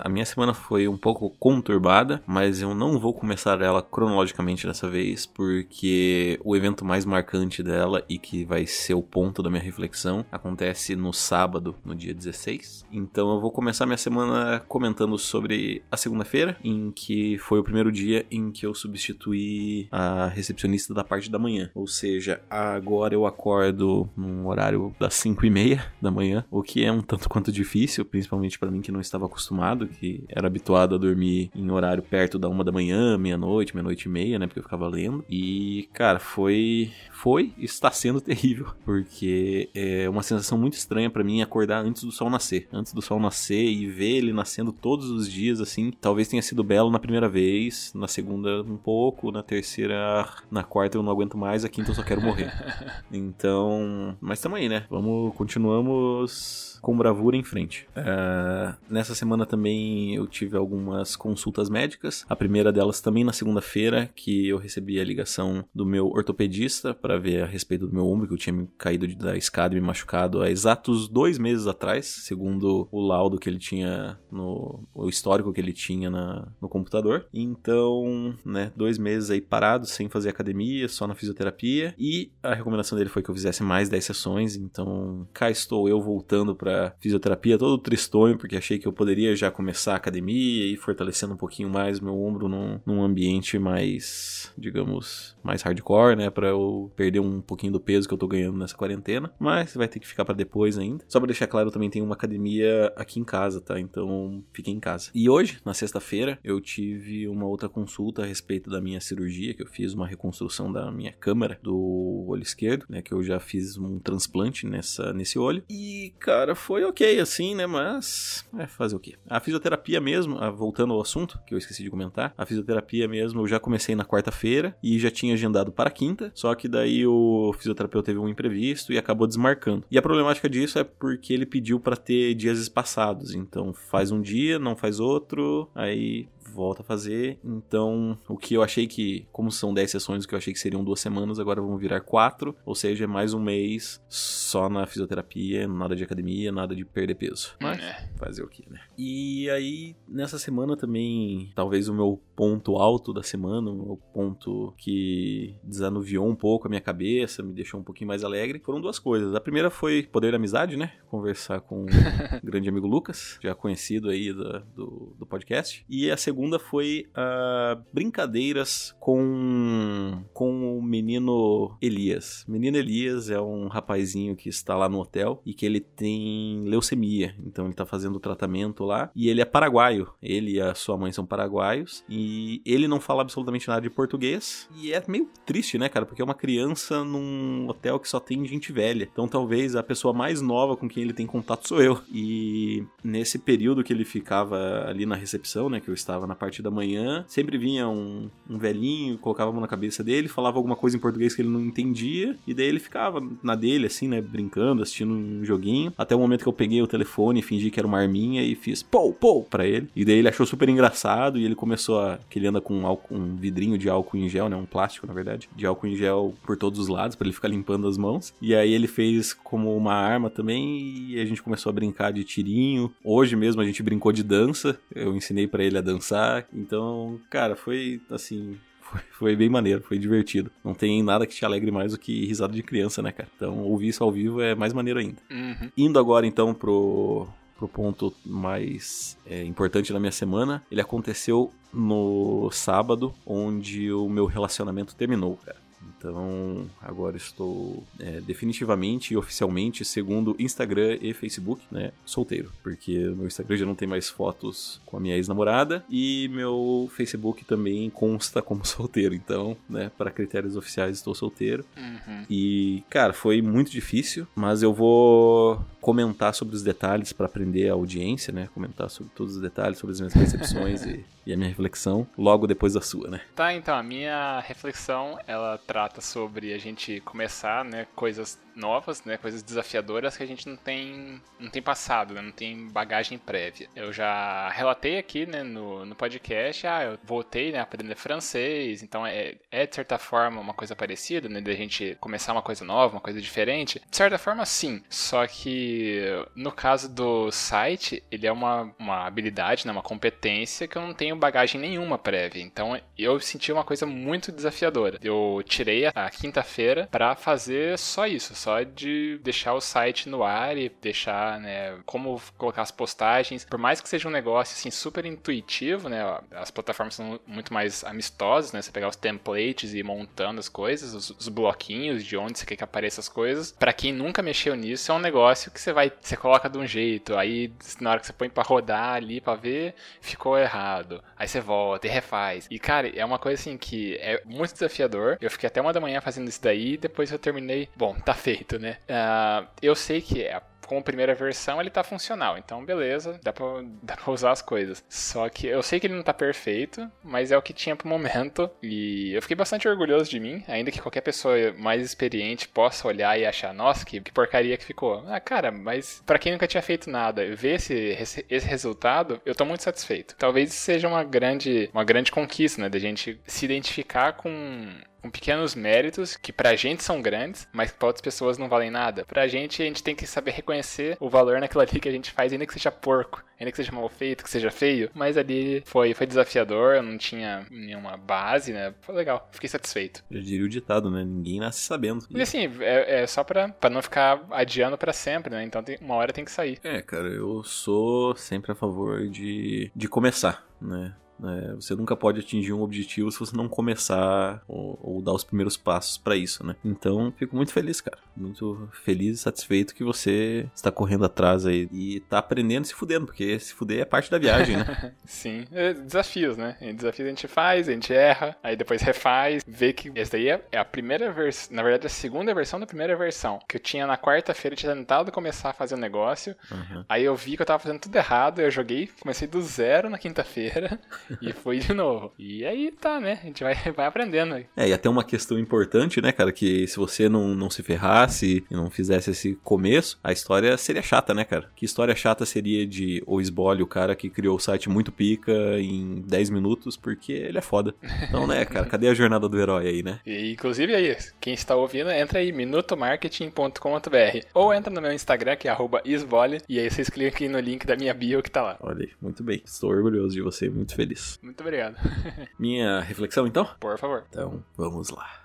A 0.02 0.08
minha 0.08 0.24
semana 0.26 0.52
foi 0.52 0.88
um 0.88 0.96
pouco 0.96 1.30
conturbada, 1.38 1.93
mas 2.26 2.60
eu 2.60 2.74
não 2.74 2.98
vou 2.98 3.14
começar 3.14 3.60
ela 3.60 3.80
cronologicamente 3.80 4.66
dessa 4.66 4.88
vez, 4.88 5.26
porque 5.26 6.40
o 6.44 6.56
evento 6.56 6.84
mais 6.84 7.04
marcante 7.04 7.62
dela 7.62 8.04
e 8.08 8.18
que 8.18 8.44
vai 8.44 8.66
ser 8.66 8.94
o 8.94 9.02
ponto 9.02 9.42
da 9.42 9.48
minha 9.48 9.62
reflexão 9.62 10.24
acontece 10.32 10.96
no 10.96 11.12
sábado, 11.12 11.76
no 11.84 11.94
dia 11.94 12.12
16. 12.12 12.84
Então 12.90 13.32
eu 13.34 13.40
vou 13.40 13.52
começar 13.52 13.86
minha 13.86 13.96
semana 13.96 14.60
comentando 14.66 15.16
sobre 15.18 15.82
a 15.90 15.96
segunda-feira, 15.96 16.56
em 16.64 16.90
que 16.90 17.38
foi 17.38 17.60
o 17.60 17.64
primeiro 17.64 17.92
dia 17.92 18.26
em 18.28 18.50
que 18.50 18.66
eu 18.66 18.74
substituí 18.74 19.86
a 19.92 20.26
recepcionista 20.26 20.92
da 20.92 21.04
parte 21.04 21.30
da 21.30 21.38
manhã. 21.38 21.70
Ou 21.74 21.86
seja, 21.86 22.40
agora 22.50 23.14
eu 23.14 23.24
acordo 23.24 24.08
num 24.16 24.48
horário 24.48 24.94
das 24.98 25.14
5 25.14 25.46
e 25.46 25.50
meia 25.50 25.86
da 26.02 26.10
manhã, 26.10 26.44
o 26.50 26.62
que 26.62 26.84
é 26.84 26.90
um 26.90 27.00
tanto 27.00 27.28
quanto 27.28 27.52
difícil, 27.52 28.04
principalmente 28.04 28.58
para 28.58 28.70
mim 28.70 28.80
que 28.80 28.92
não 28.92 29.00
estava 29.00 29.26
acostumado, 29.26 29.86
que 29.86 30.24
era 30.28 30.46
habituado 30.46 30.94
a 30.94 30.98
dormir 30.98 31.50
em 31.54 31.70
horário 31.74 32.02
perto 32.02 32.38
da 32.38 32.48
uma 32.48 32.64
da 32.64 32.72
manhã, 32.72 33.16
meia-noite, 33.18 33.74
meia-noite 33.74 34.06
e 34.06 34.10
meia, 34.10 34.38
né? 34.38 34.46
Porque 34.46 34.58
eu 34.58 34.62
ficava 34.62 34.88
lendo. 34.88 35.24
E, 35.28 35.88
cara, 35.92 36.18
foi. 36.18 36.90
Foi 37.10 37.52
está 37.58 37.90
sendo 37.90 38.20
terrível. 38.22 38.66
Porque 38.84 39.70
é 39.74 40.08
uma 40.08 40.22
sensação 40.22 40.58
muito 40.58 40.74
estranha 40.74 41.10
para 41.10 41.24
mim 41.24 41.42
acordar 41.42 41.84
antes 41.84 42.04
do 42.04 42.12
sol 42.12 42.30
nascer. 42.30 42.68
Antes 42.72 42.92
do 42.92 43.02
sol 43.02 43.18
nascer 43.18 43.64
e 43.64 43.86
ver 43.86 44.16
ele 44.16 44.32
nascendo 44.32 44.72
todos 44.72 45.10
os 45.10 45.30
dias, 45.30 45.60
assim. 45.60 45.90
Talvez 46.00 46.28
tenha 46.28 46.42
sido 46.42 46.62
belo 46.64 46.90
na 46.90 46.98
primeira 46.98 47.28
vez, 47.28 47.92
na 47.94 48.08
segunda 48.08 48.62
um 48.62 48.76
pouco, 48.76 49.30
na 49.30 49.42
terceira, 49.42 50.26
na 50.50 50.62
quarta 50.62 50.96
eu 50.96 51.02
não 51.02 51.12
aguento 51.12 51.36
mais, 51.36 51.64
a 51.64 51.68
quinta 51.68 51.90
eu 51.90 51.94
só 51.94 52.02
quero 52.02 52.20
morrer. 52.20 52.52
Então. 53.12 54.16
Mas 54.20 54.40
tamo 54.40 54.56
aí, 54.56 54.68
né? 54.68 54.86
Vamos, 54.90 55.34
continuamos 55.34 56.73
com 56.84 56.94
bravura 56.94 57.34
em 57.34 57.42
frente. 57.42 57.88
Uh, 57.96 58.76
nessa 58.90 59.14
semana 59.14 59.46
também 59.46 60.14
eu 60.14 60.26
tive 60.26 60.54
algumas 60.54 61.16
consultas 61.16 61.70
médicas. 61.70 62.26
A 62.28 62.36
primeira 62.36 62.70
delas 62.70 63.00
também 63.00 63.24
na 63.24 63.32
segunda-feira, 63.32 64.10
que 64.14 64.46
eu 64.46 64.58
recebi 64.58 65.00
a 65.00 65.04
ligação 65.04 65.64
do 65.74 65.86
meu 65.86 66.08
ortopedista 66.08 66.92
para 66.92 67.18
ver 67.18 67.42
a 67.42 67.46
respeito 67.46 67.86
do 67.86 67.94
meu 67.94 68.06
ombro, 68.06 68.28
que 68.28 68.34
eu 68.34 68.38
tinha 68.38 68.68
caído 68.76 69.06
da 69.16 69.34
escada 69.34 69.74
e 69.74 69.80
me 69.80 69.86
machucado 69.86 70.42
há 70.42 70.50
exatos 70.50 71.08
dois 71.08 71.38
meses 71.38 71.66
atrás, 71.66 72.04
segundo 72.04 72.86
o 72.92 73.00
laudo 73.00 73.38
que 73.38 73.48
ele 73.48 73.58
tinha 73.58 74.18
no 74.30 74.84
o 74.92 75.08
histórico 75.08 75.54
que 75.54 75.60
ele 75.62 75.72
tinha 75.72 76.10
na, 76.10 76.46
no 76.60 76.68
computador. 76.68 77.26
Então, 77.32 78.34
né, 78.44 78.70
dois 78.76 78.98
meses 78.98 79.30
aí 79.30 79.40
parados, 79.40 79.90
sem 79.90 80.10
fazer 80.10 80.28
academia, 80.28 80.86
só 80.86 81.06
na 81.06 81.14
fisioterapia. 81.14 81.94
E 81.98 82.30
a 82.42 82.52
recomendação 82.52 82.98
dele 82.98 83.08
foi 83.08 83.22
que 83.22 83.30
eu 83.30 83.34
fizesse 83.34 83.62
mais 83.62 83.88
10 83.88 84.04
sessões. 84.04 84.54
Então, 84.54 85.26
cá 85.32 85.50
estou 85.50 85.88
eu 85.88 85.98
voltando 86.02 86.54
para 86.54 86.73
fisioterapia 87.00 87.58
todo 87.58 87.78
tristonho, 87.78 88.38
porque 88.38 88.56
achei 88.56 88.78
que 88.78 88.86
eu 88.86 88.92
poderia 88.92 89.34
já 89.34 89.50
começar 89.50 89.92
a 89.92 89.96
academia 89.96 90.72
e 90.72 90.76
fortalecendo 90.76 91.34
um 91.34 91.36
pouquinho 91.36 91.68
mais 91.68 92.00
meu 92.00 92.14
ombro 92.14 92.48
num, 92.48 92.80
num 92.84 93.02
ambiente 93.02 93.58
mais, 93.58 94.52
digamos, 94.56 95.36
mais 95.42 95.62
hardcore, 95.62 96.16
né? 96.16 96.30
Pra 96.30 96.48
eu 96.48 96.90
perder 96.96 97.20
um 97.20 97.40
pouquinho 97.40 97.72
do 97.72 97.80
peso 97.80 98.08
que 98.08 98.14
eu 98.14 98.18
tô 98.18 98.26
ganhando 98.26 98.58
nessa 98.58 98.76
quarentena. 98.76 99.32
Mas 99.38 99.74
vai 99.74 99.88
ter 99.88 100.00
que 100.00 100.06
ficar 100.06 100.24
para 100.24 100.34
depois 100.34 100.78
ainda. 100.78 101.04
Só 101.08 101.18
pra 101.18 101.26
deixar 101.26 101.46
claro, 101.46 101.68
eu 101.68 101.72
também 101.72 101.90
tenho 101.90 102.04
uma 102.04 102.14
academia 102.14 102.92
aqui 102.96 103.20
em 103.20 103.24
casa, 103.24 103.60
tá? 103.60 103.78
Então 103.78 104.42
fiquem 104.52 104.76
em 104.76 104.80
casa. 104.80 105.10
E 105.14 105.28
hoje, 105.28 105.58
na 105.64 105.74
sexta-feira, 105.74 106.38
eu 106.42 106.60
tive 106.60 107.28
uma 107.28 107.46
outra 107.46 107.68
consulta 107.68 108.22
a 108.22 108.26
respeito 108.26 108.70
da 108.70 108.80
minha 108.80 109.00
cirurgia, 109.00 109.54
que 109.54 109.62
eu 109.62 109.66
fiz 109.66 109.92
uma 109.92 110.06
reconstrução 110.06 110.72
da 110.72 110.90
minha 110.90 111.12
câmera 111.12 111.58
do 111.62 112.24
olho 112.28 112.42
esquerdo, 112.42 112.86
né? 112.88 113.02
Que 113.02 113.12
eu 113.12 113.22
já 113.22 113.38
fiz 113.38 113.76
um 113.76 113.98
transplante 113.98 114.66
nessa, 114.66 115.12
nesse 115.12 115.38
olho. 115.38 115.62
E, 115.68 116.12
cara, 116.18 116.54
foi 116.64 116.82
ok, 116.82 117.20
assim, 117.20 117.54
né? 117.54 117.66
Mas. 117.66 118.48
É, 118.58 118.66
fazer 118.66 118.96
o 118.96 118.98
quê? 118.98 119.16
A 119.28 119.38
fisioterapia 119.38 120.00
mesmo, 120.00 120.38
ah, 120.38 120.50
voltando 120.50 120.94
ao 120.94 121.00
assunto, 121.02 121.38
que 121.46 121.52
eu 121.52 121.58
esqueci 121.58 121.82
de 121.82 121.90
comentar, 121.90 122.32
a 122.38 122.46
fisioterapia 122.46 123.06
mesmo 123.06 123.42
eu 123.42 123.46
já 123.46 123.60
comecei 123.60 123.94
na 123.94 124.04
quarta-feira 124.04 124.74
e 124.82 124.98
já 124.98 125.10
tinha 125.10 125.34
agendado 125.34 125.70
para 125.70 125.90
quinta, 125.90 126.32
só 126.34 126.54
que 126.54 126.66
daí 126.66 127.06
o 127.06 127.52
fisioterapeuta 127.58 128.06
teve 128.06 128.18
um 128.18 128.28
imprevisto 128.28 128.94
e 128.94 128.98
acabou 128.98 129.26
desmarcando. 129.26 129.84
E 129.90 129.98
a 129.98 130.02
problemática 130.02 130.48
disso 130.48 130.78
é 130.78 130.84
porque 130.84 131.34
ele 131.34 131.44
pediu 131.44 131.78
para 131.78 131.96
ter 131.96 132.34
dias 132.34 132.58
espaçados, 132.58 133.34
então 133.34 133.74
faz 133.74 134.10
um 134.10 134.22
dia, 134.22 134.58
não 134.58 134.74
faz 134.74 135.00
outro, 135.00 135.68
aí 135.74 136.26
volta 136.54 136.82
a 136.82 136.84
fazer. 136.84 137.38
Então, 137.44 138.16
o 138.28 138.36
que 138.36 138.54
eu 138.54 138.62
achei 138.62 138.86
que, 138.86 139.26
como 139.32 139.50
são 139.50 139.74
10 139.74 139.90
sessões, 139.90 140.24
o 140.24 140.28
que 140.28 140.34
eu 140.34 140.38
achei 140.38 140.52
que 140.52 140.58
seriam 140.58 140.84
duas 140.84 141.00
semanas, 141.00 141.38
agora 141.38 141.60
vão 141.60 141.76
virar 141.76 142.00
quatro, 142.00 142.56
ou 142.64 142.74
seja, 142.74 143.04
é 143.04 143.06
mais 143.06 143.34
um 143.34 143.40
mês 143.40 144.00
só 144.08 144.68
na 144.68 144.86
fisioterapia, 144.86 145.66
nada 145.66 145.96
de 145.96 146.04
academia, 146.04 146.52
nada 146.52 146.74
de 146.74 146.84
perder 146.84 147.16
peso. 147.16 147.56
Mas 147.60 147.82
é. 147.82 148.08
fazer 148.16 148.42
o 148.42 148.48
que, 148.48 148.64
né? 148.70 148.80
E 148.96 149.50
aí, 149.50 149.96
nessa 150.08 150.38
semana 150.38 150.76
também, 150.76 151.50
talvez 151.54 151.88
o 151.88 151.94
meu 151.94 152.20
ponto 152.36 152.76
alto 152.76 153.12
da 153.12 153.22
semana, 153.22 153.70
o 153.70 153.98
ponto 154.12 154.74
que 154.76 155.54
desanuviou 155.62 156.26
um 156.26 156.34
pouco 156.34 156.66
a 156.66 156.70
minha 156.70 156.80
cabeça, 156.80 157.42
me 157.42 157.52
deixou 157.52 157.80
um 157.80 157.84
pouquinho 157.84 158.08
mais 158.08 158.24
alegre, 158.24 158.60
foram 158.64 158.80
duas 158.80 158.98
coisas. 158.98 159.34
A 159.34 159.40
primeira 159.40 159.70
foi 159.70 160.02
poder 160.04 160.30
da 160.30 160.36
amizade, 160.36 160.76
né? 160.76 160.92
Conversar 161.08 161.60
com 161.60 161.84
o 161.84 161.86
grande 162.42 162.68
amigo 162.68 162.86
Lucas, 162.86 163.38
já 163.42 163.54
conhecido 163.54 164.08
aí 164.10 164.32
do, 164.32 164.60
do, 164.74 165.16
do 165.18 165.26
podcast. 165.26 165.84
E 165.88 166.10
a 166.10 166.16
segunda 166.16 166.58
foi 166.58 167.06
uh, 167.10 167.82
brincadeiras 167.92 168.94
com, 168.98 170.22
com 170.32 170.78
o 170.78 170.82
menino 170.82 171.76
Elias. 171.80 172.44
Menino 172.48 172.76
Elias 172.76 173.30
é 173.30 173.40
um 173.40 173.68
rapazinho 173.68 174.34
que 174.36 174.48
está 174.48 174.76
lá 174.76 174.88
no 174.88 175.00
hotel 175.00 175.40
e 175.44 175.54
que 175.54 175.64
ele 175.66 175.80
tem 175.80 176.64
leucemia. 176.64 177.34
Então 177.44 177.64
ele 177.66 177.72
está 177.72 177.86
fazendo 177.86 178.16
o 178.16 178.20
tratamento 178.20 178.84
lá. 178.84 179.10
E 179.14 179.28
ele 179.28 179.40
é 179.40 179.44
paraguaio. 179.44 180.12
Ele 180.22 180.54
e 180.54 180.60
a 180.60 180.74
sua 180.74 180.96
mãe 180.96 181.12
são 181.12 181.26
paraguaios. 181.26 182.04
E 182.08 182.23
ele 182.64 182.88
não 182.88 183.00
fala 183.00 183.22
absolutamente 183.22 183.68
nada 183.68 183.80
de 183.80 183.90
português. 183.90 184.68
E 184.76 184.92
é 184.92 185.02
meio 185.06 185.28
triste, 185.44 185.78
né, 185.78 185.88
cara? 185.88 186.06
Porque 186.06 186.22
é 186.22 186.24
uma 186.24 186.34
criança 186.34 187.04
num 187.04 187.66
hotel 187.68 187.98
que 187.98 188.08
só 188.08 188.20
tem 188.20 188.44
gente 188.46 188.72
velha. 188.72 189.08
Então 189.12 189.28
talvez 189.28 189.76
a 189.76 189.82
pessoa 189.82 190.12
mais 190.12 190.40
nova 190.40 190.76
com 190.76 190.88
quem 190.88 191.02
ele 191.02 191.12
tem 191.12 191.26
contato 191.26 191.68
sou 191.68 191.82
eu. 191.82 192.00
E 192.12 192.84
nesse 193.02 193.38
período 193.38 193.82
que 193.82 193.92
ele 193.92 194.04
ficava 194.04 194.84
ali 194.86 195.06
na 195.06 195.14
recepção, 195.14 195.68
né, 195.68 195.80
que 195.80 195.88
eu 195.88 195.94
estava 195.94 196.26
na 196.26 196.34
parte 196.34 196.62
da 196.62 196.70
manhã. 196.70 197.24
Sempre 197.26 197.58
vinha 197.58 197.88
um, 197.88 198.30
um 198.48 198.58
velhinho, 198.58 199.18
colocava 199.18 199.50
a 199.50 199.52
mão 199.52 199.60
na 199.60 199.68
cabeça 199.68 200.02
dele, 200.02 200.28
falava 200.28 200.58
alguma 200.58 200.76
coisa 200.76 200.96
em 200.96 201.00
português 201.00 201.34
que 201.34 201.42
ele 201.42 201.48
não 201.48 201.60
entendia, 201.60 202.36
e 202.46 202.54
daí 202.54 202.66
ele 202.66 202.80
ficava 202.80 203.22
na 203.42 203.54
dele, 203.54 203.86
assim, 203.86 204.08
né, 204.08 204.20
brincando, 204.20 204.82
assistindo 204.82 205.12
um 205.12 205.44
joguinho. 205.44 205.92
Até 205.96 206.14
o 206.14 206.18
momento 206.18 206.42
que 206.42 206.48
eu 206.48 206.52
peguei 206.52 206.82
o 206.82 206.86
telefone 206.86 207.40
e 207.40 207.42
fingi 207.42 207.70
que 207.70 207.78
era 207.78 207.86
uma 207.86 207.98
arminha 207.98 208.42
e 208.42 208.54
fiz 208.54 208.82
pou, 208.82 209.12
pou 209.12 209.44
pra 209.44 209.66
ele. 209.66 209.88
E 209.94 210.04
daí 210.04 210.18
ele 210.18 210.28
achou 210.28 210.46
super 210.46 210.68
engraçado 210.68 211.38
e 211.38 211.44
ele 211.44 211.54
começou 211.54 212.00
a. 212.00 212.13
que 212.28 212.38
ele 212.38 212.46
anda 212.46 212.60
com 212.60 212.86
álcool, 212.86 213.14
um 213.14 213.36
vidrinho 213.36 213.78
de 213.78 213.88
álcool 213.88 214.16
em 214.16 214.28
gel, 214.28 214.48
né, 214.48 214.56
um 214.56 214.66
plástico, 214.66 215.06
na 215.06 215.12
verdade, 215.12 215.48
de 215.54 215.66
álcool 215.66 215.86
em 215.86 215.96
gel 215.96 216.34
por 216.44 216.56
todos 216.56 216.78
os 216.78 216.88
lados, 216.88 217.16
para 217.16 217.26
ele 217.26 217.34
ficar 217.34 217.48
limpando 217.48 217.86
as 217.86 217.96
mãos. 217.96 218.34
E 218.40 218.54
aí 218.54 218.72
ele 218.72 218.86
fez 218.86 219.32
como 219.32 219.76
uma 219.76 219.94
arma 219.94 220.30
também 220.30 221.08
e 221.08 221.20
a 221.20 221.24
gente 221.24 221.42
começou 221.42 221.70
a 221.70 221.72
brincar 221.72 222.12
de 222.12 222.24
tirinho. 222.24 222.92
Hoje 223.02 223.36
mesmo 223.36 223.60
a 223.60 223.64
gente 223.64 223.82
brincou 223.82 224.12
de 224.12 224.22
dança, 224.22 224.78
eu 224.94 225.14
ensinei 225.14 225.46
para 225.46 225.62
ele 225.62 225.78
a 225.78 225.80
dançar 225.80 226.14
então, 226.52 227.20
cara, 227.30 227.56
foi 227.56 228.00
assim. 228.10 228.56
Foi, 228.80 229.00
foi, 229.12 229.36
bem 229.36 229.48
maneiro, 229.48 229.82
foi 229.82 229.98
divertido. 229.98 230.50
Não 230.62 230.74
tem 230.74 231.02
nada 231.02 231.26
que 231.26 231.34
te 231.34 231.44
alegre 231.44 231.70
mais 231.70 231.92
do 231.92 231.98
que 231.98 232.26
risada 232.26 232.52
de 232.52 232.62
criança, 232.62 233.00
né, 233.00 233.12
cara? 233.12 233.28
Então, 233.34 233.60
ouvir 233.60 233.88
isso 233.88 234.04
ao 234.04 234.12
vivo 234.12 234.40
é 234.40 234.54
mais 234.54 234.72
maneiro 234.72 235.00
ainda. 235.00 235.16
Uhum. 235.30 235.70
Indo 235.76 235.98
agora, 235.98 236.26
então, 236.26 236.52
pro, 236.52 237.26
pro 237.56 237.66
ponto 237.66 238.14
mais 238.24 239.18
é, 239.26 239.42
importante 239.42 239.92
da 239.92 239.98
minha 239.98 240.12
semana, 240.12 240.62
ele 240.70 240.82
aconteceu 240.82 241.50
no 241.74 242.50
sábado, 242.52 243.14
onde 243.26 243.92
o 243.92 244.08
meu 244.08 244.26
relacionamento 244.26 244.94
terminou, 244.94 245.36
cara. 245.44 245.64
Então, 246.04 246.66
agora 246.82 247.16
estou 247.16 247.82
é, 247.98 248.20
definitivamente 248.20 249.14
e 249.14 249.16
oficialmente, 249.16 249.86
segundo 249.86 250.36
Instagram 250.38 250.98
e 251.00 251.14
Facebook, 251.14 251.62
né, 251.70 251.92
solteiro. 252.04 252.52
Porque 252.62 252.92
meu 252.98 253.26
Instagram 253.26 253.56
já 253.56 253.64
não 253.64 253.74
tem 253.74 253.88
mais 253.88 254.10
fotos 254.10 254.82
com 254.84 254.98
a 254.98 255.00
minha 255.00 255.16
ex-namorada 255.16 255.82
e 255.88 256.28
meu 256.30 256.90
Facebook 256.94 257.42
também 257.46 257.88
consta 257.88 258.42
como 258.42 258.64
solteiro. 258.66 259.14
Então, 259.14 259.56
né, 259.68 259.90
para 259.96 260.10
critérios 260.10 260.56
oficiais, 260.56 260.98
estou 260.98 261.14
solteiro. 261.14 261.64
Uhum. 261.74 262.24
E, 262.28 262.84
cara, 262.90 263.14
foi 263.14 263.40
muito 263.40 263.70
difícil, 263.70 264.26
mas 264.34 264.62
eu 264.62 264.74
vou 264.74 265.64
comentar 265.80 266.34
sobre 266.34 266.54
os 266.54 266.62
detalhes 266.62 267.14
para 267.14 267.26
aprender 267.26 267.70
a 267.70 267.74
audiência, 267.74 268.32
né? 268.32 268.48
Comentar 268.54 268.88
sobre 268.90 269.12
todos 269.14 269.36
os 269.36 269.42
detalhes, 269.42 269.78
sobre 269.78 269.92
as 269.92 270.00
minhas 270.00 270.14
percepções 270.14 270.84
e, 270.86 271.04
e 271.26 271.32
a 271.32 271.36
minha 271.36 271.48
reflexão 271.48 272.06
logo 272.16 272.46
depois 272.46 272.74
da 272.74 272.80
sua, 272.80 273.08
né? 273.08 273.20
Tá, 273.34 273.54
então, 273.54 273.76
a 273.76 273.82
minha 273.82 274.40
reflexão, 274.40 275.18
ela 275.26 275.58
trata 275.58 276.00
sobre 276.00 276.52
a 276.52 276.58
gente 276.58 277.00
começar, 277.00 277.64
né, 277.64 277.86
coisas 277.94 278.38
novas, 278.54 279.04
né, 279.04 279.16
coisas 279.16 279.42
desafiadoras 279.42 280.16
que 280.16 280.22
a 280.22 280.26
gente 280.26 280.48
não 280.48 280.56
tem, 280.56 281.20
não 281.38 281.50
tem 281.50 281.62
passado, 281.62 282.14
né, 282.14 282.22
não 282.22 282.32
tem 282.32 282.68
bagagem 282.68 283.18
prévia. 283.18 283.68
Eu 283.74 283.92
já 283.92 284.48
relatei 284.50 284.98
aqui, 284.98 285.26
né, 285.26 285.42
no, 285.42 285.84
no 285.84 285.94
podcast, 285.94 286.66
ah, 286.66 286.82
eu 286.84 286.98
voltei, 287.04 287.52
né, 287.52 287.58
a 287.58 287.62
aprender 287.62 287.94
francês, 287.94 288.82
então 288.82 289.06
é, 289.06 289.36
é 289.50 289.66
de 289.66 289.74
certa 289.74 289.98
forma 289.98 290.40
uma 290.40 290.54
coisa 290.54 290.76
parecida, 290.76 291.28
né, 291.28 291.40
de 291.40 291.50
a 291.50 291.54
gente 291.54 291.96
começar 292.00 292.32
uma 292.32 292.42
coisa 292.42 292.64
nova, 292.64 292.94
uma 292.94 293.00
coisa 293.00 293.20
diferente. 293.20 293.80
De 293.90 293.96
certa 293.96 294.18
forma, 294.18 294.44
sim. 294.44 294.82
Só 294.88 295.26
que 295.26 296.02
no 296.34 296.52
caso 296.52 296.88
do 296.88 297.30
site, 297.30 298.02
ele 298.10 298.26
é 298.26 298.32
uma, 298.32 298.74
uma 298.78 299.06
habilidade, 299.06 299.66
né, 299.66 299.72
uma 299.72 299.82
competência 299.82 300.68
que 300.68 300.76
eu 300.76 300.82
não 300.82 300.94
tenho 300.94 301.16
bagagem 301.16 301.60
nenhuma 301.60 301.98
prévia. 301.98 302.42
Então 302.42 302.80
eu 302.96 303.18
senti 303.20 303.52
uma 303.52 303.64
coisa 303.64 303.86
muito 303.86 304.32
desafiadora. 304.32 304.98
Eu 305.02 305.42
tirei 305.46 305.86
a 305.86 306.10
quinta-feira 306.10 306.88
para 306.90 307.14
fazer 307.14 307.78
só 307.78 308.06
isso, 308.06 308.34
só 308.44 308.62
de 308.62 309.18
deixar 309.22 309.54
o 309.54 309.60
site 309.60 310.08
no 310.08 310.22
ar 310.22 310.58
e 310.58 310.68
deixar, 310.82 311.40
né, 311.40 311.78
como 311.86 312.20
colocar 312.36 312.60
as 312.60 312.70
postagens. 312.70 313.44
Por 313.44 313.58
mais 313.58 313.80
que 313.80 313.88
seja 313.88 314.06
um 314.06 314.10
negócio 314.10 314.54
assim 314.54 314.70
super 314.70 315.06
intuitivo, 315.06 315.88
né, 315.88 316.02
as 316.32 316.50
plataformas 316.50 316.94
são 316.94 317.18
muito 317.26 317.54
mais 317.54 317.82
amistosas, 317.84 318.52
né, 318.52 318.60
você 318.60 318.70
pegar 318.70 318.88
os 318.88 318.96
templates 318.96 319.72
e 319.72 319.78
ir 319.78 319.82
montando 319.82 320.40
as 320.40 320.48
coisas, 320.48 320.92
os, 320.92 321.10
os 321.10 321.28
bloquinhos 321.28 322.04
de 322.04 322.16
onde 322.18 322.38
você 322.38 322.44
quer 322.44 322.56
que 322.56 322.64
apareça 322.64 323.00
as 323.00 323.08
coisas. 323.08 323.52
Para 323.52 323.72
quem 323.72 323.92
nunca 323.92 324.22
mexeu 324.22 324.54
nisso, 324.54 324.92
é 324.92 324.94
um 324.94 324.98
negócio 324.98 325.50
que 325.50 325.60
você 325.60 325.72
vai, 325.72 325.90
você 326.00 326.16
coloca 326.16 326.48
de 326.50 326.58
um 326.58 326.66
jeito, 326.66 327.16
aí 327.16 327.50
na 327.80 327.92
hora 327.92 328.00
que 328.00 328.06
você 328.06 328.12
põe 328.12 328.28
para 328.28 328.42
rodar 328.42 328.94
ali 328.94 329.20
para 329.20 329.34
ver, 329.36 329.74
ficou 330.02 330.38
errado. 330.38 331.02
Aí 331.16 331.26
você 331.26 331.40
volta 331.40 331.86
e 331.86 331.90
refaz. 331.90 332.46
E 332.50 332.58
cara, 332.58 332.88
é 332.88 333.04
uma 333.04 333.18
coisa 333.18 333.40
assim 333.40 333.56
que 333.56 333.96
é 333.96 334.22
muito 334.26 334.52
desafiador. 334.52 335.16
Eu 335.20 335.30
fiquei 335.30 335.46
até 335.46 335.60
uma 335.60 335.72
da 335.72 335.80
manhã 335.80 336.00
fazendo 336.00 336.28
isso 336.28 336.42
daí, 336.42 336.76
depois 336.76 337.10
eu 337.10 337.18
terminei. 337.18 337.68
Bom, 337.74 337.94
tá 337.94 338.12
feito, 338.12 338.33
né? 338.58 338.78
Uh, 338.88 339.46
eu 339.62 339.74
sei 339.74 340.00
que 340.00 340.22
é 340.22 340.40
com 340.64 340.78
a 340.78 340.82
primeira 340.82 341.14
versão 341.14 341.60
ele 341.60 341.70
tá 341.70 341.84
funcional, 341.84 342.36
então 342.38 342.64
beleza, 342.64 343.20
dá 343.22 343.32
pra, 343.32 343.46
dá 343.82 343.96
pra 343.96 344.12
usar 344.12 344.32
as 344.32 344.42
coisas. 344.42 344.84
Só 344.88 345.28
que 345.28 345.46
eu 345.46 345.62
sei 345.62 345.78
que 345.78 345.86
ele 345.86 345.94
não 345.94 346.02
tá 346.02 346.14
perfeito, 346.14 346.90
mas 347.02 347.30
é 347.30 347.38
o 347.38 347.42
que 347.42 347.52
tinha 347.52 347.76
pro 347.76 347.88
momento. 347.88 348.50
E 348.62 349.12
eu 349.12 349.22
fiquei 349.22 349.36
bastante 349.36 349.68
orgulhoso 349.68 350.10
de 350.10 350.18
mim, 350.18 350.42
ainda 350.48 350.70
que 350.70 350.80
qualquer 350.80 351.02
pessoa 351.02 351.34
mais 351.58 351.82
experiente 351.82 352.48
possa 352.48 352.88
olhar 352.88 353.18
e 353.18 353.26
achar, 353.26 353.52
nossa, 353.52 353.84
que, 353.84 354.00
que 354.00 354.12
porcaria 354.12 354.56
que 354.56 354.64
ficou. 354.64 355.04
Ah, 355.06 355.20
cara, 355.20 355.50
mas 355.50 356.02
para 356.06 356.18
quem 356.18 356.32
nunca 356.32 356.46
tinha 356.46 356.62
feito 356.62 356.90
nada, 356.90 357.34
ver 357.34 357.56
esse, 357.56 358.24
esse 358.28 358.46
resultado, 358.46 359.20
eu 359.24 359.34
tô 359.34 359.44
muito 359.44 359.62
satisfeito. 359.62 360.16
Talvez 360.16 360.52
seja 360.52 360.88
uma 360.88 361.04
grande, 361.04 361.70
uma 361.72 361.84
grande 361.84 362.10
conquista, 362.10 362.62
né, 362.62 362.68
da 362.68 362.78
gente 362.78 363.20
se 363.26 363.44
identificar 363.44 364.12
com 364.14 364.74
com 365.04 365.10
pequenos 365.10 365.54
méritos 365.54 366.16
que 366.16 366.32
pra 366.32 366.56
gente 366.56 366.82
são 366.82 367.02
grandes, 367.02 367.46
mas 367.52 367.70
que 367.70 367.78
pra 367.78 367.88
outras 367.88 368.00
pessoas 368.00 368.38
não 368.38 368.48
valem 368.48 368.70
nada. 368.70 369.04
Pra 369.04 369.28
gente, 369.28 369.62
a 369.62 369.66
gente 369.66 369.82
tem 369.82 369.94
que 369.94 370.06
saber 370.06 370.30
reconhecer 370.30 370.96
o 370.98 371.10
valor 371.10 371.38
naquilo 371.40 371.60
ali 371.60 371.78
que 371.78 371.88
a 371.88 371.92
gente 371.92 372.10
faz, 372.10 372.32
ainda 372.32 372.46
que 372.46 372.54
seja 372.54 372.70
porco, 372.70 373.22
ainda 373.38 373.50
que 373.50 373.56
seja 373.58 373.70
mal 373.70 373.86
feito, 373.90 374.24
que 374.24 374.30
seja 374.30 374.50
feio. 374.50 374.90
Mas 374.94 375.18
ali 375.18 375.62
foi, 375.66 375.92
foi 375.92 376.06
desafiador, 376.06 376.76
eu 376.76 376.82
não 376.82 376.96
tinha 376.96 377.46
nenhuma 377.50 377.98
base, 377.98 378.54
né? 378.54 378.72
Foi 378.80 378.94
legal, 378.94 379.28
fiquei 379.30 379.48
satisfeito. 379.48 380.02
Eu 380.10 380.22
diria 380.22 380.46
o 380.46 380.48
ditado, 380.48 380.90
né? 380.90 381.04
Ninguém 381.04 381.38
nasce 381.38 381.60
sabendo. 381.60 382.06
E 382.08 382.22
assim, 382.22 382.50
é, 382.60 383.02
é 383.02 383.06
só 383.06 383.22
pra, 383.22 383.50
pra 383.50 383.68
não 383.68 383.82
ficar 383.82 384.24
adiando 384.30 384.78
para 384.78 384.94
sempre, 384.94 385.34
né? 385.34 385.44
Então 385.44 385.62
tem, 385.62 385.76
uma 385.82 385.96
hora 385.96 386.14
tem 386.14 386.24
que 386.24 386.30
sair. 386.30 386.58
É, 386.64 386.80
cara, 386.80 387.08
eu 387.08 387.44
sou 387.44 388.16
sempre 388.16 388.52
a 388.52 388.54
favor 388.54 389.06
de, 389.06 389.70
de 389.76 389.86
começar, 389.86 390.42
né? 390.58 390.94
É, 391.22 391.54
você 391.54 391.74
nunca 391.74 391.94
pode 391.94 392.20
atingir 392.20 392.52
um 392.52 392.62
objetivo 392.62 393.10
se 393.10 393.18
você 393.18 393.36
não 393.36 393.48
começar 393.48 394.42
ou, 394.48 394.78
ou 394.82 395.02
dar 395.02 395.12
os 395.12 395.24
primeiros 395.24 395.56
passos 395.56 395.98
para 395.98 396.16
isso, 396.16 396.44
né? 396.44 396.56
Então, 396.64 397.12
fico 397.16 397.36
muito 397.36 397.52
feliz, 397.52 397.80
cara. 397.80 397.98
Muito 398.16 398.68
feliz 398.72 399.18
e 399.18 399.22
satisfeito 399.22 399.74
que 399.74 399.84
você 399.84 400.48
está 400.54 400.70
correndo 400.70 401.04
atrás 401.04 401.46
aí 401.46 401.68
e 401.72 402.00
tá 402.00 402.18
aprendendo 402.18 402.64
se 402.64 402.74
fudendo, 402.74 403.06
porque 403.06 403.38
se 403.38 403.52
fuder 403.52 403.80
é 403.80 403.84
parte 403.84 404.10
da 404.10 404.18
viagem, 404.18 404.56
né? 404.56 404.92
Sim, 405.04 405.44
é 405.52 405.74
desafios, 405.74 406.36
né? 406.36 406.56
Desafios 406.74 407.06
a 407.06 407.10
gente 407.10 407.28
faz, 407.28 407.68
a 407.68 407.72
gente 407.72 407.92
erra, 407.92 408.36
aí 408.42 408.56
depois 408.56 408.82
refaz, 408.82 409.42
vê 409.46 409.72
que 409.72 409.92
essa 409.94 410.14
daí 410.14 410.28
é 410.28 410.58
a 410.58 410.64
primeira 410.64 411.10
versão, 411.12 411.56
na 411.56 411.62
verdade, 411.62 411.86
a 411.86 411.90
segunda 411.90 412.32
versão 412.32 412.60
da 412.60 412.66
primeira 412.66 412.96
versão, 412.96 413.40
que 413.48 413.56
eu 413.56 413.60
tinha 413.60 413.86
na 413.86 413.98
quarta-feira, 413.98 414.54
eu 414.54 414.58
tinha 414.58 414.74
tentado 414.74 415.10
começar 415.10 415.50
a 415.50 415.52
fazer 415.52 415.74
o 415.74 415.78
um 415.78 415.80
negócio, 415.80 416.36
uhum. 416.50 416.84
aí 416.88 417.04
eu 417.04 417.16
vi 417.16 417.36
que 417.36 417.42
eu 417.42 417.46
tava 417.46 417.58
fazendo 417.58 417.80
tudo 417.80 417.96
errado, 417.96 418.40
eu 418.40 418.50
joguei, 418.50 418.88
comecei 419.00 419.26
do 419.26 419.42
zero 419.42 419.90
na 419.90 419.98
quinta-feira 419.98 420.78
e 421.20 421.32
fui 421.32 421.58
de 421.58 421.72
novo. 421.72 422.12
E 422.18 422.44
aí 422.44 422.70
tá, 422.70 423.00
né? 423.00 423.18
A 423.22 423.26
gente 423.26 423.42
vai, 423.42 423.54
vai 423.74 423.86
aprendendo. 423.86 424.44
É, 424.56 424.68
e 424.68 424.72
até 424.72 424.88
uma 424.88 425.04
questão 425.04 425.38
importante, 425.38 426.00
né, 426.00 426.12
cara? 426.12 426.32
Que 426.32 426.66
se 426.66 426.76
você 426.76 427.08
não, 427.08 427.34
não 427.34 427.50
se 427.50 427.62
ferrasse 427.62 428.44
e 428.50 428.54
não 428.54 428.70
fizesse 428.70 429.10
esse 429.10 429.34
começo, 429.42 429.98
a 430.02 430.12
história 430.12 430.56
seria 430.56 430.82
chata, 430.82 431.14
né, 431.14 431.24
cara? 431.24 431.50
Que 431.54 431.64
história 431.64 431.94
chata 431.94 432.26
seria 432.26 432.66
de 432.66 433.02
o 433.06 433.20
Esbole, 433.20 433.62
o 433.62 433.66
cara 433.66 433.94
que 433.94 434.10
criou 434.10 434.36
o 434.36 434.40
site 434.40 434.68
muito 434.68 434.92
pica 434.92 435.32
em 435.58 436.02
10 436.06 436.30
minutos, 436.30 436.76
porque 436.76 437.12
ele 437.12 437.38
é 437.38 437.42
foda. 437.42 437.74
Então, 438.02 438.26
né, 438.26 438.44
cara, 438.46 438.66
cadê 438.66 438.88
a 438.88 438.94
jornada 438.94 439.28
do 439.28 439.40
herói 439.40 439.68
aí, 439.68 439.82
né? 439.82 440.00
E, 440.06 440.32
inclusive 440.32 440.74
aí, 440.74 440.96
quem 441.20 441.34
está 441.34 441.54
ouvindo, 441.54 441.90
entra 441.90 442.18
aí, 442.18 442.32
minutomarketing.com.br 442.32 444.26
ou 444.32 444.52
entra 444.52 444.72
no 444.72 444.80
meu 444.80 444.92
Instagram, 444.92 445.36
que 445.36 445.48
é 445.48 445.56
@esbole, 445.84 446.40
e 446.48 446.58
aí 446.58 446.70
vocês 446.70 446.88
clicam 446.88 447.14
aqui 447.14 447.28
no 447.28 447.38
link 447.38 447.66
da 447.66 447.76
minha 447.76 447.94
bio 447.94 448.22
que 448.22 448.30
tá 448.30 448.42
lá. 448.42 448.56
Olha 448.60 448.84
aí, 448.84 448.90
muito 449.00 449.22
bem. 449.22 449.42
Estou 449.44 449.70
orgulhoso 449.70 450.14
de 450.14 450.22
você, 450.22 450.48
muito 450.48 450.74
feliz. 450.74 450.93
Muito 451.22 451.40
obrigado. 451.40 451.76
Minha 452.38 452.80
reflexão, 452.80 453.26
então? 453.26 453.48
Por 453.60 453.78
favor. 453.78 454.04
Então, 454.08 454.44
vamos 454.56 454.90
lá. 454.90 455.24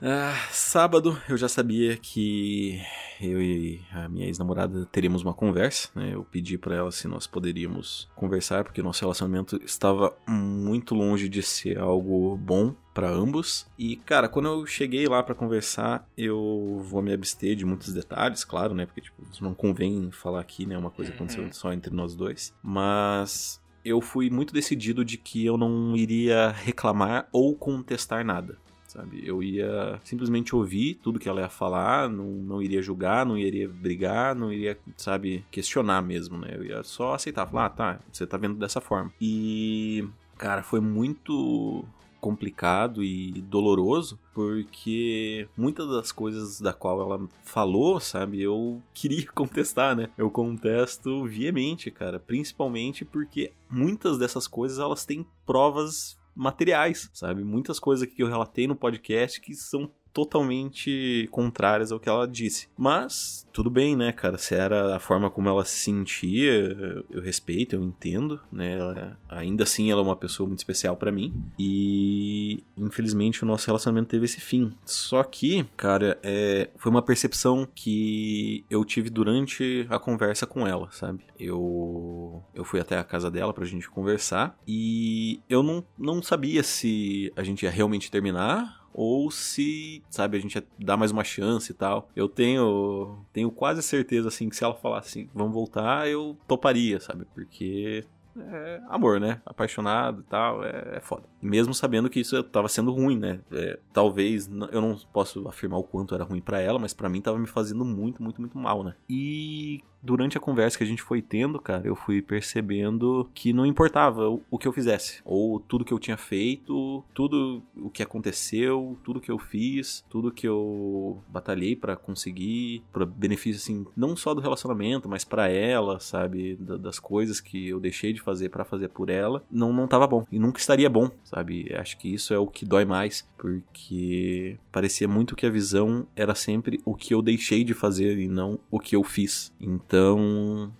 Ah, 0.00 0.34
sábado 0.50 1.18
eu 1.26 1.38
já 1.38 1.48
sabia 1.48 1.96
que 1.96 2.82
eu 3.18 3.40
e 3.40 3.80
a 3.90 4.06
minha 4.10 4.26
ex-namorada 4.26 4.84
teríamos 4.92 5.22
uma 5.22 5.32
conversa. 5.32 5.88
Né? 5.94 6.10
Eu 6.12 6.22
pedi 6.22 6.58
para 6.58 6.76
ela 6.76 6.92
se 6.92 7.08
nós 7.08 7.26
poderíamos 7.26 8.06
conversar, 8.14 8.64
porque 8.64 8.82
nosso 8.82 9.00
relacionamento 9.00 9.56
estava 9.64 10.14
muito 10.28 10.94
longe 10.94 11.28
de 11.30 11.42
ser 11.42 11.78
algo 11.78 12.36
bom 12.36 12.74
para 12.92 13.08
ambos. 13.08 13.66
E, 13.78 13.96
cara, 13.96 14.28
quando 14.28 14.48
eu 14.48 14.66
cheguei 14.66 15.06
lá 15.06 15.22
para 15.22 15.34
conversar, 15.34 16.06
eu 16.16 16.82
vou 16.84 17.00
me 17.00 17.12
abster 17.12 17.56
de 17.56 17.64
muitos 17.64 17.92
detalhes, 17.92 18.44
claro, 18.44 18.74
né? 18.74 18.84
Porque, 18.84 19.00
tipo, 19.00 19.22
não 19.40 19.54
convém 19.54 20.10
falar 20.10 20.40
aqui, 20.40 20.66
né? 20.66 20.76
Uma 20.76 20.90
coisa 20.90 21.10
que 21.10 21.16
aconteceu 21.16 21.44
uhum. 21.44 21.52
só 21.52 21.72
entre 21.72 21.94
nós 21.94 22.14
dois. 22.14 22.54
Mas 22.62 23.62
eu 23.86 24.00
fui 24.00 24.28
muito 24.28 24.52
decidido 24.52 25.04
de 25.04 25.16
que 25.16 25.46
eu 25.46 25.56
não 25.56 25.96
iria 25.96 26.50
reclamar 26.50 27.28
ou 27.30 27.54
contestar 27.54 28.24
nada. 28.24 28.58
Sabe? 28.88 29.22
Eu 29.24 29.42
ia 29.42 30.00
simplesmente 30.04 30.56
ouvir 30.56 30.94
tudo 30.94 31.18
que 31.18 31.28
ela 31.28 31.42
ia 31.42 31.48
falar, 31.48 32.08
não, 32.08 32.24
não 32.24 32.62
iria 32.62 32.82
julgar, 32.82 33.26
não 33.26 33.36
iria 33.36 33.68
brigar, 33.68 34.34
não 34.34 34.52
iria, 34.52 34.78
sabe, 34.96 35.44
questionar 35.50 36.00
mesmo, 36.02 36.38
né? 36.38 36.52
Eu 36.54 36.64
ia 36.64 36.82
só 36.82 37.14
aceitar, 37.14 37.46
falar, 37.46 37.66
ah, 37.66 37.70
tá, 37.70 38.00
você 38.10 38.26
tá 38.26 38.36
vendo 38.36 38.54
dessa 38.54 38.80
forma. 38.80 39.12
E, 39.20 40.08
cara, 40.38 40.62
foi 40.62 40.80
muito 40.80 41.84
complicado 42.26 43.04
e 43.04 43.40
doloroso, 43.42 44.18
porque 44.34 45.48
muitas 45.56 45.88
das 45.88 46.10
coisas 46.10 46.60
da 46.60 46.72
qual 46.72 47.00
ela 47.00 47.28
falou, 47.44 48.00
sabe, 48.00 48.42
eu 48.42 48.82
queria 48.92 49.30
contestar, 49.30 49.94
né? 49.94 50.10
Eu 50.18 50.28
contesto 50.28 51.24
veemente, 51.24 51.88
cara, 51.88 52.18
principalmente 52.18 53.04
porque 53.04 53.52
muitas 53.70 54.18
dessas 54.18 54.48
coisas 54.48 54.80
elas 54.80 55.04
têm 55.04 55.24
provas 55.46 56.18
materiais, 56.34 57.08
sabe? 57.14 57.44
Muitas 57.44 57.78
coisas 57.78 58.08
que 58.08 58.20
eu 58.20 58.26
relatei 58.26 58.66
no 58.66 58.74
podcast 58.74 59.40
que 59.40 59.54
são 59.54 59.88
totalmente 60.16 61.28
contrárias 61.30 61.92
ao 61.92 62.00
que 62.00 62.08
ela 62.08 62.26
disse. 62.26 62.68
Mas 62.74 63.46
tudo 63.52 63.68
bem, 63.68 63.94
né, 63.94 64.12
cara? 64.12 64.38
Se 64.38 64.54
era 64.54 64.96
a 64.96 64.98
forma 64.98 65.28
como 65.28 65.46
ela 65.46 65.62
se 65.62 65.78
sentia, 65.78 67.04
eu 67.10 67.20
respeito, 67.20 67.76
eu 67.76 67.82
entendo, 67.82 68.40
né? 68.50 68.78
Ela, 68.78 69.18
ainda 69.28 69.64
assim, 69.64 69.90
ela 69.90 70.00
é 70.00 70.04
uma 70.04 70.16
pessoa 70.16 70.46
muito 70.46 70.60
especial 70.60 70.96
para 70.96 71.12
mim. 71.12 71.34
E 71.58 72.64
infelizmente 72.78 73.42
o 73.42 73.46
nosso 73.46 73.66
relacionamento 73.66 74.08
teve 74.08 74.24
esse 74.24 74.40
fim. 74.40 74.72
Só 74.86 75.22
que, 75.22 75.66
cara, 75.76 76.18
é, 76.22 76.70
foi 76.76 76.90
uma 76.90 77.02
percepção 77.02 77.68
que 77.74 78.64
eu 78.70 78.82
tive 78.86 79.10
durante 79.10 79.86
a 79.90 79.98
conversa 79.98 80.46
com 80.46 80.66
ela, 80.66 80.88
sabe? 80.92 81.24
Eu 81.38 82.42
eu 82.54 82.64
fui 82.64 82.80
até 82.80 82.96
a 82.96 83.04
casa 83.04 83.30
dela 83.30 83.52
pra 83.52 83.66
gente 83.66 83.90
conversar 83.90 84.58
e 84.66 85.40
eu 85.46 85.62
não, 85.62 85.84
não 85.98 86.22
sabia 86.22 86.62
se 86.62 87.30
a 87.36 87.42
gente 87.42 87.64
ia 87.64 87.70
realmente 87.70 88.10
terminar 88.10 88.85
ou 88.98 89.30
se, 89.30 90.02
sabe, 90.08 90.38
a 90.38 90.40
gente 90.40 90.66
dá 90.78 90.96
mais 90.96 91.10
uma 91.10 91.22
chance 91.22 91.70
e 91.70 91.74
tal. 91.74 92.08
Eu 92.16 92.30
tenho 92.30 93.18
tenho 93.30 93.50
quase 93.50 93.82
certeza 93.82 94.28
assim 94.28 94.48
que 94.48 94.56
se 94.56 94.64
ela 94.64 94.74
falasse 94.74 95.08
assim, 95.10 95.30
vamos 95.34 95.52
voltar, 95.52 96.08
eu 96.08 96.34
toparia, 96.48 96.98
sabe? 96.98 97.26
Porque 97.34 98.06
é 98.38 98.80
amor, 98.88 99.20
né? 99.20 99.42
Apaixonado 99.44 100.20
e 100.20 100.24
tal, 100.24 100.64
é, 100.64 100.96
é 100.96 101.00
foda. 101.00 101.24
Mesmo 101.42 101.74
sabendo 101.74 102.08
que 102.08 102.20
isso 102.20 102.42
tava 102.44 102.68
sendo 102.68 102.90
ruim, 102.90 103.18
né? 103.18 103.40
É, 103.52 103.78
talvez, 103.92 104.48
eu 104.72 104.80
não 104.80 104.96
posso 105.12 105.46
afirmar 105.46 105.78
o 105.78 105.84
quanto 105.84 106.14
era 106.14 106.24
ruim 106.24 106.40
para 106.40 106.60
ela, 106.60 106.78
mas 106.78 106.94
para 106.94 107.08
mim 107.10 107.20
tava 107.20 107.38
me 107.38 107.46
fazendo 107.46 107.84
muito, 107.84 108.22
muito, 108.22 108.40
muito 108.40 108.56
mal, 108.56 108.82
né? 108.82 108.94
E 109.08 109.82
durante 110.06 110.38
a 110.38 110.40
conversa 110.40 110.78
que 110.78 110.84
a 110.84 110.86
gente 110.86 111.02
foi 111.02 111.20
tendo, 111.20 111.60
cara, 111.60 111.86
eu 111.86 111.96
fui 111.96 112.22
percebendo 112.22 113.28
que 113.34 113.52
não 113.52 113.66
importava 113.66 114.28
o, 114.28 114.58
que 114.58 114.66
eu 114.66 114.72
fizesse, 114.72 115.20
ou 115.24 115.58
tudo 115.58 115.84
que 115.84 115.92
eu 115.92 115.98
tinha 115.98 116.16
feito, 116.16 117.04
tudo 117.12 117.62
o 117.76 117.90
que 117.90 118.02
aconteceu, 118.02 118.96
tudo 119.02 119.20
que 119.20 119.30
eu 119.30 119.38
fiz, 119.38 120.04
tudo 120.08 120.30
que 120.30 120.46
eu 120.46 121.20
batalhei 121.28 121.74
para 121.74 121.96
conseguir, 121.96 122.82
para 122.92 123.04
benefício 123.04 123.60
assim, 123.60 123.86
não 123.96 124.16
só 124.16 124.32
do 124.32 124.40
relacionamento, 124.40 125.08
mas 125.08 125.24
para 125.24 125.48
ela, 125.48 125.98
sabe, 125.98 126.56
da, 126.56 126.76
das 126.76 126.98
coisas 126.98 127.40
que 127.40 127.68
eu 127.68 127.80
deixei 127.80 128.12
de 128.12 128.20
fazer 128.20 128.48
para 128.48 128.64
fazer 128.64 128.88
por 128.88 129.10
ela, 129.10 129.42
não 129.50 129.72
não 129.72 129.88
tava 129.88 130.06
bom 130.06 130.24
e 130.30 130.38
nunca 130.38 130.60
estaria 130.60 130.88
bom, 130.88 131.10
sabe? 131.24 131.74
Acho 131.74 131.98
que 131.98 132.12
isso 132.12 132.32
é 132.32 132.38
o 132.38 132.46
que 132.46 132.64
dói 132.64 132.84
mais, 132.84 133.28
porque 133.36 134.56
parecia 134.70 135.08
muito 135.08 135.34
que 135.34 135.46
a 135.46 135.50
visão 135.50 136.06
era 136.14 136.34
sempre 136.34 136.80
o 136.84 136.94
que 136.94 137.12
eu 137.12 137.20
deixei 137.20 137.64
de 137.64 137.74
fazer 137.74 138.18
e 138.18 138.28
não 138.28 138.58
o 138.70 138.78
que 138.78 138.94
eu 138.94 139.02
fiz. 139.02 139.52
Então, 139.60 139.95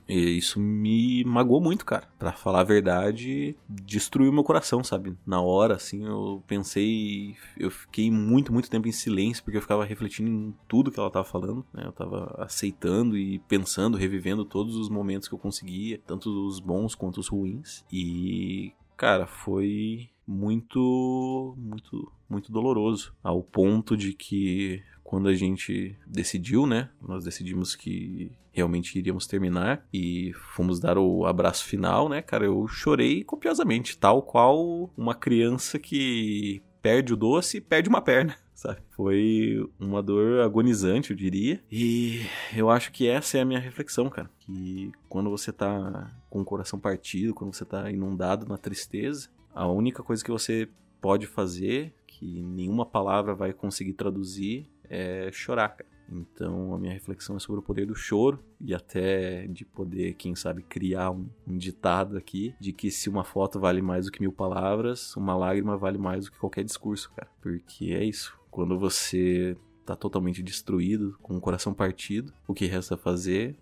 isso 0.08 0.60
me 0.60 1.24
magoou 1.24 1.60
muito, 1.60 1.84
cara. 1.84 2.08
Para 2.18 2.32
falar 2.32 2.60
a 2.60 2.64
verdade, 2.64 3.56
destruiu 3.68 4.32
meu 4.32 4.44
coração, 4.44 4.82
sabe? 4.82 5.16
Na 5.26 5.40
hora, 5.40 5.74
assim, 5.74 6.06
eu 6.06 6.42
pensei, 6.46 7.36
eu 7.58 7.70
fiquei 7.70 8.10
muito, 8.10 8.52
muito 8.52 8.70
tempo 8.70 8.88
em 8.88 8.92
silêncio 8.92 9.42
porque 9.42 9.56
eu 9.56 9.62
ficava 9.62 9.84
refletindo 9.84 10.30
em 10.30 10.54
tudo 10.68 10.90
que 10.90 10.98
ela 10.98 11.10
tava 11.10 11.24
falando, 11.24 11.64
né? 11.72 11.84
Eu 11.86 11.92
tava 11.92 12.34
aceitando 12.38 13.16
e 13.16 13.38
pensando, 13.40 13.96
revivendo 13.96 14.44
todos 14.44 14.76
os 14.76 14.88
momentos 14.88 15.28
que 15.28 15.34
eu 15.34 15.38
conseguia, 15.38 16.00
tanto 16.06 16.28
os 16.46 16.60
bons 16.60 16.94
quanto 16.94 17.18
os 17.18 17.28
ruins. 17.28 17.84
E, 17.92 18.72
cara, 18.96 19.26
foi 19.26 20.08
muito, 20.26 21.54
muito, 21.56 22.12
muito 22.28 22.50
doloroso. 22.50 23.14
Ao 23.22 23.42
ponto 23.42 23.96
de 23.96 24.12
que 24.12 24.82
quando 25.06 25.28
a 25.28 25.34
gente 25.34 25.96
decidiu, 26.04 26.66
né? 26.66 26.90
Nós 27.00 27.24
decidimos 27.24 27.76
que 27.76 28.32
realmente 28.52 28.98
iríamos 28.98 29.24
terminar 29.24 29.86
e 29.94 30.32
fomos 30.54 30.80
dar 30.80 30.98
o 30.98 31.24
abraço 31.24 31.64
final, 31.64 32.08
né, 32.08 32.20
cara? 32.20 32.44
Eu 32.44 32.66
chorei 32.66 33.22
copiosamente, 33.22 33.96
tal 33.96 34.20
qual 34.20 34.90
uma 34.96 35.14
criança 35.14 35.78
que 35.78 36.60
perde 36.82 37.14
o 37.14 37.16
doce 37.16 37.58
e 37.58 37.60
perde 37.60 37.88
uma 37.88 38.02
perna. 38.02 38.36
Sabe? 38.52 38.80
Foi 38.96 39.70
uma 39.78 40.02
dor 40.02 40.40
agonizante, 40.40 41.10
eu 41.10 41.16
diria. 41.16 41.62
E 41.70 42.22
eu 42.56 42.68
acho 42.68 42.90
que 42.90 43.06
essa 43.06 43.38
é 43.38 43.42
a 43.42 43.44
minha 43.44 43.60
reflexão, 43.60 44.10
cara. 44.10 44.28
Que 44.40 44.90
quando 45.08 45.30
você 45.30 45.52
tá 45.52 46.10
com 46.28 46.40
o 46.40 46.44
coração 46.44 46.80
partido, 46.80 47.34
quando 47.34 47.54
você 47.54 47.64
tá 47.64 47.90
inundado 47.90 48.46
na 48.46 48.56
tristeza, 48.56 49.28
a 49.54 49.68
única 49.68 50.02
coisa 50.02 50.24
que 50.24 50.30
você 50.30 50.68
pode 51.00 51.26
fazer, 51.26 51.94
que 52.06 52.42
nenhuma 52.42 52.86
palavra 52.86 53.34
vai 53.34 53.52
conseguir 53.52 53.92
traduzir, 53.92 54.66
é 54.90 55.30
chorar, 55.32 55.68
cara. 55.70 55.96
Então 56.08 56.72
a 56.72 56.78
minha 56.78 56.92
reflexão 56.92 57.36
é 57.36 57.40
sobre 57.40 57.60
o 57.60 57.62
poder 57.62 57.86
do 57.86 57.94
choro 57.94 58.42
e 58.60 58.74
até 58.74 59.46
de 59.48 59.64
poder, 59.64 60.14
quem 60.14 60.36
sabe, 60.36 60.62
criar 60.62 61.10
um, 61.10 61.28
um, 61.46 61.56
ditado 61.56 62.16
aqui 62.16 62.54
de 62.60 62.72
que 62.72 62.90
se 62.90 63.08
uma 63.08 63.24
foto 63.24 63.58
vale 63.58 63.82
mais 63.82 64.06
do 64.06 64.12
que 64.12 64.20
mil 64.20 64.32
palavras, 64.32 65.16
uma 65.16 65.36
lágrima 65.36 65.76
vale 65.76 65.98
mais 65.98 66.26
do 66.26 66.32
que 66.32 66.38
qualquer 66.38 66.64
discurso, 66.64 67.10
cara. 67.14 67.28
Porque 67.40 67.92
é 67.92 68.04
isso. 68.04 68.38
Quando 68.50 68.78
você 68.78 69.56
tá 69.84 69.96
totalmente 69.96 70.42
destruído, 70.42 71.18
com 71.22 71.36
o 71.36 71.40
coração 71.40 71.74
partido, 71.74 72.32
o 72.46 72.54
que 72.54 72.66
resta 72.66 72.96
fazer 72.96 73.56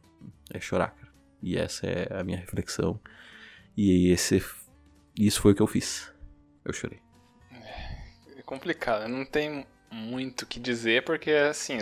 é 0.51 0.61
chorar, 0.61 0.91
cara. 0.91 1.13
E 1.43 1.57
essa 1.57 1.87
é 1.87 2.19
a 2.19 2.25
minha 2.25 2.39
reflexão. 2.39 3.01
E 3.77 4.09
esse 4.09 4.43
isso 5.19 5.41
foi 5.41 5.53
o 5.53 5.55
que 5.55 5.63
eu 5.63 5.67
fiz. 5.67 6.13
Eu 6.65 6.73
chorei. 6.73 7.01
É 8.37 8.43
complicado, 8.43 9.09
não 9.09 9.25
tem 9.25 9.67
muito 9.95 10.43
o 10.43 10.47
que 10.47 10.59
dizer, 10.59 11.05
porque 11.05 11.31
assim, 11.31 11.79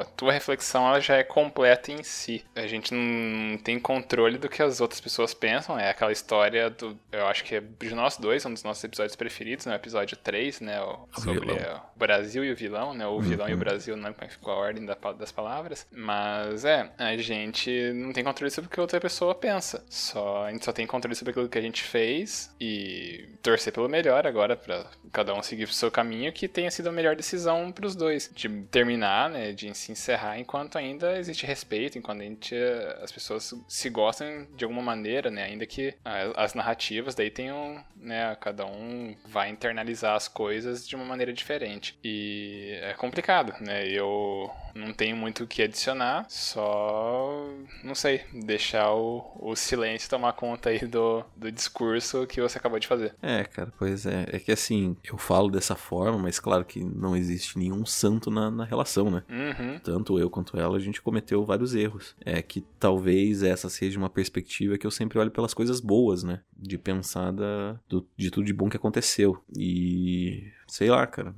a 0.00 0.04
tua 0.04 0.32
reflexão 0.32 0.88
ela 0.88 1.00
já 1.00 1.16
é 1.16 1.22
completa 1.22 1.92
em 1.92 2.02
si. 2.02 2.44
A 2.56 2.66
gente 2.66 2.92
não 2.92 3.56
tem 3.58 3.78
controle 3.78 4.36
do 4.36 4.48
que 4.48 4.60
as 4.60 4.80
outras 4.80 5.00
pessoas 5.00 5.32
pensam, 5.32 5.78
é 5.78 5.88
aquela 5.88 6.10
história 6.10 6.68
do. 6.68 6.98
Eu 7.12 7.26
acho 7.26 7.44
que 7.44 7.54
é 7.54 7.60
de 7.60 7.94
nós 7.94 8.16
dois, 8.16 8.44
um 8.44 8.52
dos 8.52 8.64
nossos 8.64 8.82
episódios 8.82 9.14
preferidos, 9.14 9.66
né? 9.66 9.74
O 9.74 9.76
episódio 9.76 10.16
3, 10.16 10.60
né? 10.60 10.82
O, 10.82 11.08
sobre 11.20 11.52
o 11.52 11.98
Brasil 11.98 12.44
e 12.44 12.50
o 12.50 12.56
vilão, 12.56 12.92
né? 12.92 13.06
O 13.06 13.20
vilão 13.20 13.46
uhum. 13.46 13.52
e 13.52 13.54
o 13.54 13.58
Brasil, 13.58 13.96
não 13.96 14.12
como 14.12 14.30
ficou 14.30 14.52
a 14.52 14.56
ordem 14.56 14.84
da, 14.84 14.94
das 15.12 15.30
palavras. 15.30 15.86
Mas 15.92 16.64
é, 16.64 16.90
a 16.98 17.16
gente 17.16 17.92
não 17.94 18.12
tem 18.12 18.24
controle 18.24 18.50
sobre 18.50 18.66
o 18.66 18.70
que 18.70 18.80
outra 18.80 19.00
pessoa 19.00 19.34
pensa. 19.34 19.84
Só, 19.88 20.46
a 20.46 20.50
gente 20.50 20.64
só 20.64 20.72
tem 20.72 20.86
controle 20.86 21.14
sobre 21.14 21.30
aquilo 21.30 21.48
que 21.48 21.58
a 21.58 21.62
gente 21.62 21.82
fez 21.82 22.52
e 22.60 23.28
torcer 23.40 23.72
pelo 23.72 23.88
melhor 23.88 24.26
agora, 24.26 24.56
para 24.56 24.86
cada 25.12 25.32
um 25.34 25.42
seguir 25.42 25.64
o 25.64 25.72
seu 25.72 25.90
caminho, 25.90 26.32
que 26.32 26.48
tenha 26.48 26.70
sido 26.70 26.88
a 26.88 26.92
melhor 26.92 27.14
decisão 27.14 27.51
para 27.72 27.86
os 27.86 27.94
dois, 27.94 28.30
de 28.34 28.48
terminar, 28.70 29.30
né, 29.30 29.52
de 29.52 29.74
se 29.74 29.92
encerrar 29.92 30.38
enquanto 30.38 30.78
ainda 30.78 31.18
existe 31.18 31.46
respeito, 31.46 31.98
enquanto 31.98 32.22
gente, 32.22 32.54
as 33.02 33.12
pessoas 33.12 33.54
se 33.68 33.90
gostam 33.90 34.46
de 34.56 34.64
alguma 34.64 34.82
maneira, 34.82 35.30
né, 35.30 35.44
ainda 35.44 35.66
que 35.66 35.94
as 36.36 36.54
narrativas 36.54 37.14
daí 37.14 37.30
tenham, 37.30 37.82
né, 37.96 38.36
cada 38.40 38.66
um 38.66 39.14
vai 39.26 39.50
internalizar 39.50 40.14
as 40.16 40.28
coisas 40.28 40.86
de 40.86 40.96
uma 40.96 41.04
maneira 41.04 41.32
diferente. 41.32 41.98
E 42.02 42.78
é 42.82 42.94
complicado, 42.94 43.54
né? 43.60 43.86
Eu 43.86 44.50
não 44.74 44.92
tenho 44.92 45.16
muito 45.16 45.44
o 45.44 45.46
que 45.46 45.62
adicionar, 45.62 46.26
só, 46.28 47.46
não 47.84 47.94
sei, 47.94 48.22
deixar 48.32 48.92
o, 48.92 49.36
o 49.38 49.54
silêncio 49.54 50.08
tomar 50.08 50.32
conta 50.32 50.70
aí 50.70 50.80
do, 50.86 51.24
do 51.36 51.50
discurso 51.52 52.26
que 52.26 52.40
você 52.40 52.58
acabou 52.58 52.78
de 52.78 52.86
fazer. 52.86 53.14
É, 53.22 53.44
cara, 53.44 53.72
pois 53.78 54.06
é. 54.06 54.26
É 54.32 54.38
que 54.38 54.52
assim, 54.52 54.96
eu 55.04 55.18
falo 55.18 55.50
dessa 55.50 55.74
forma, 55.74 56.18
mas 56.18 56.38
claro 56.38 56.64
que 56.64 56.82
não 56.82 57.16
existe 57.16 57.41
nenhum 57.56 57.84
santo 57.84 58.30
na, 58.30 58.50
na 58.50 58.64
relação, 58.64 59.10
né? 59.10 59.22
Uhum. 59.28 59.78
Tanto 59.80 60.18
eu 60.18 60.30
quanto 60.30 60.58
ela, 60.58 60.76
a 60.76 60.80
gente 60.80 61.02
cometeu 61.02 61.44
vários 61.44 61.74
erros. 61.74 62.14
É 62.24 62.40
que 62.42 62.64
talvez 62.78 63.42
essa 63.42 63.68
seja 63.68 63.98
uma 63.98 64.10
perspectiva 64.10 64.78
que 64.78 64.86
eu 64.86 64.90
sempre 64.90 65.18
olho 65.18 65.30
pelas 65.30 65.54
coisas 65.54 65.80
boas, 65.80 66.22
né? 66.22 66.40
De 66.56 66.78
pensar 66.78 67.32
da, 67.32 67.78
do, 67.88 68.06
de 68.16 68.30
tudo 68.30 68.44
de 68.44 68.52
bom 68.52 68.68
que 68.68 68.76
aconteceu. 68.76 69.42
E 69.56 70.50
sei 70.66 70.90
lá, 70.90 71.06
cara 71.06 71.34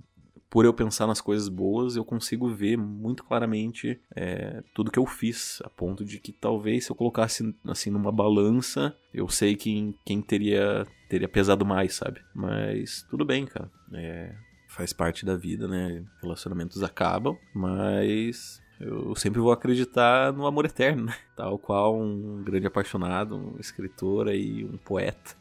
por 0.55 0.65
eu 0.65 0.73
pensar 0.73 1.09
nas 1.09 1.21
coisas 1.21 1.49
boas, 1.49 1.97
eu 1.97 2.05
consigo 2.05 2.49
ver 2.49 2.79
muito 2.79 3.25
claramente 3.25 4.01
é, 4.15 4.63
tudo 4.73 4.89
que 4.89 5.01
eu 5.01 5.05
fiz, 5.05 5.61
a 5.65 5.69
ponto 5.69 6.05
de 6.05 6.21
que 6.21 6.31
talvez 6.31 6.85
se 6.85 6.93
eu 6.93 6.95
colocasse 6.95 7.53
assim 7.67 7.91
numa 7.91 8.13
balança, 8.13 8.97
eu 9.13 9.29
sei 9.29 9.57
quem, 9.57 9.97
quem 10.05 10.23
teria 10.23 10.87
teria 11.09 11.29
pesado 11.29 11.67
mais, 11.67 11.95
sabe? 11.95 12.21
Mas 12.33 13.05
tudo 13.11 13.25
bem, 13.25 13.47
cara. 13.47 13.69
É, 13.95 14.33
faz 14.75 14.93
parte 14.93 15.25
da 15.25 15.37
vida, 15.37 15.69
né? 15.69 16.05
Relacionamentos 16.21 16.83
acabam, 16.83 17.39
mas 17.55 18.61
eu 18.81 19.15
sempre 19.15 19.41
vou 19.41 19.53
acreditar 19.53 20.33
no 20.33 20.47
amor 20.47 20.65
eterno, 20.65 21.05
né? 21.05 21.15
Tal 21.37 21.57
qual 21.59 21.97
um 21.99 22.43
grande 22.43 22.67
apaixonado, 22.67 23.37
um 23.37 23.57
escritor 23.61 24.29
e 24.35 24.65
um 24.65 24.77
poeta. 24.77 25.37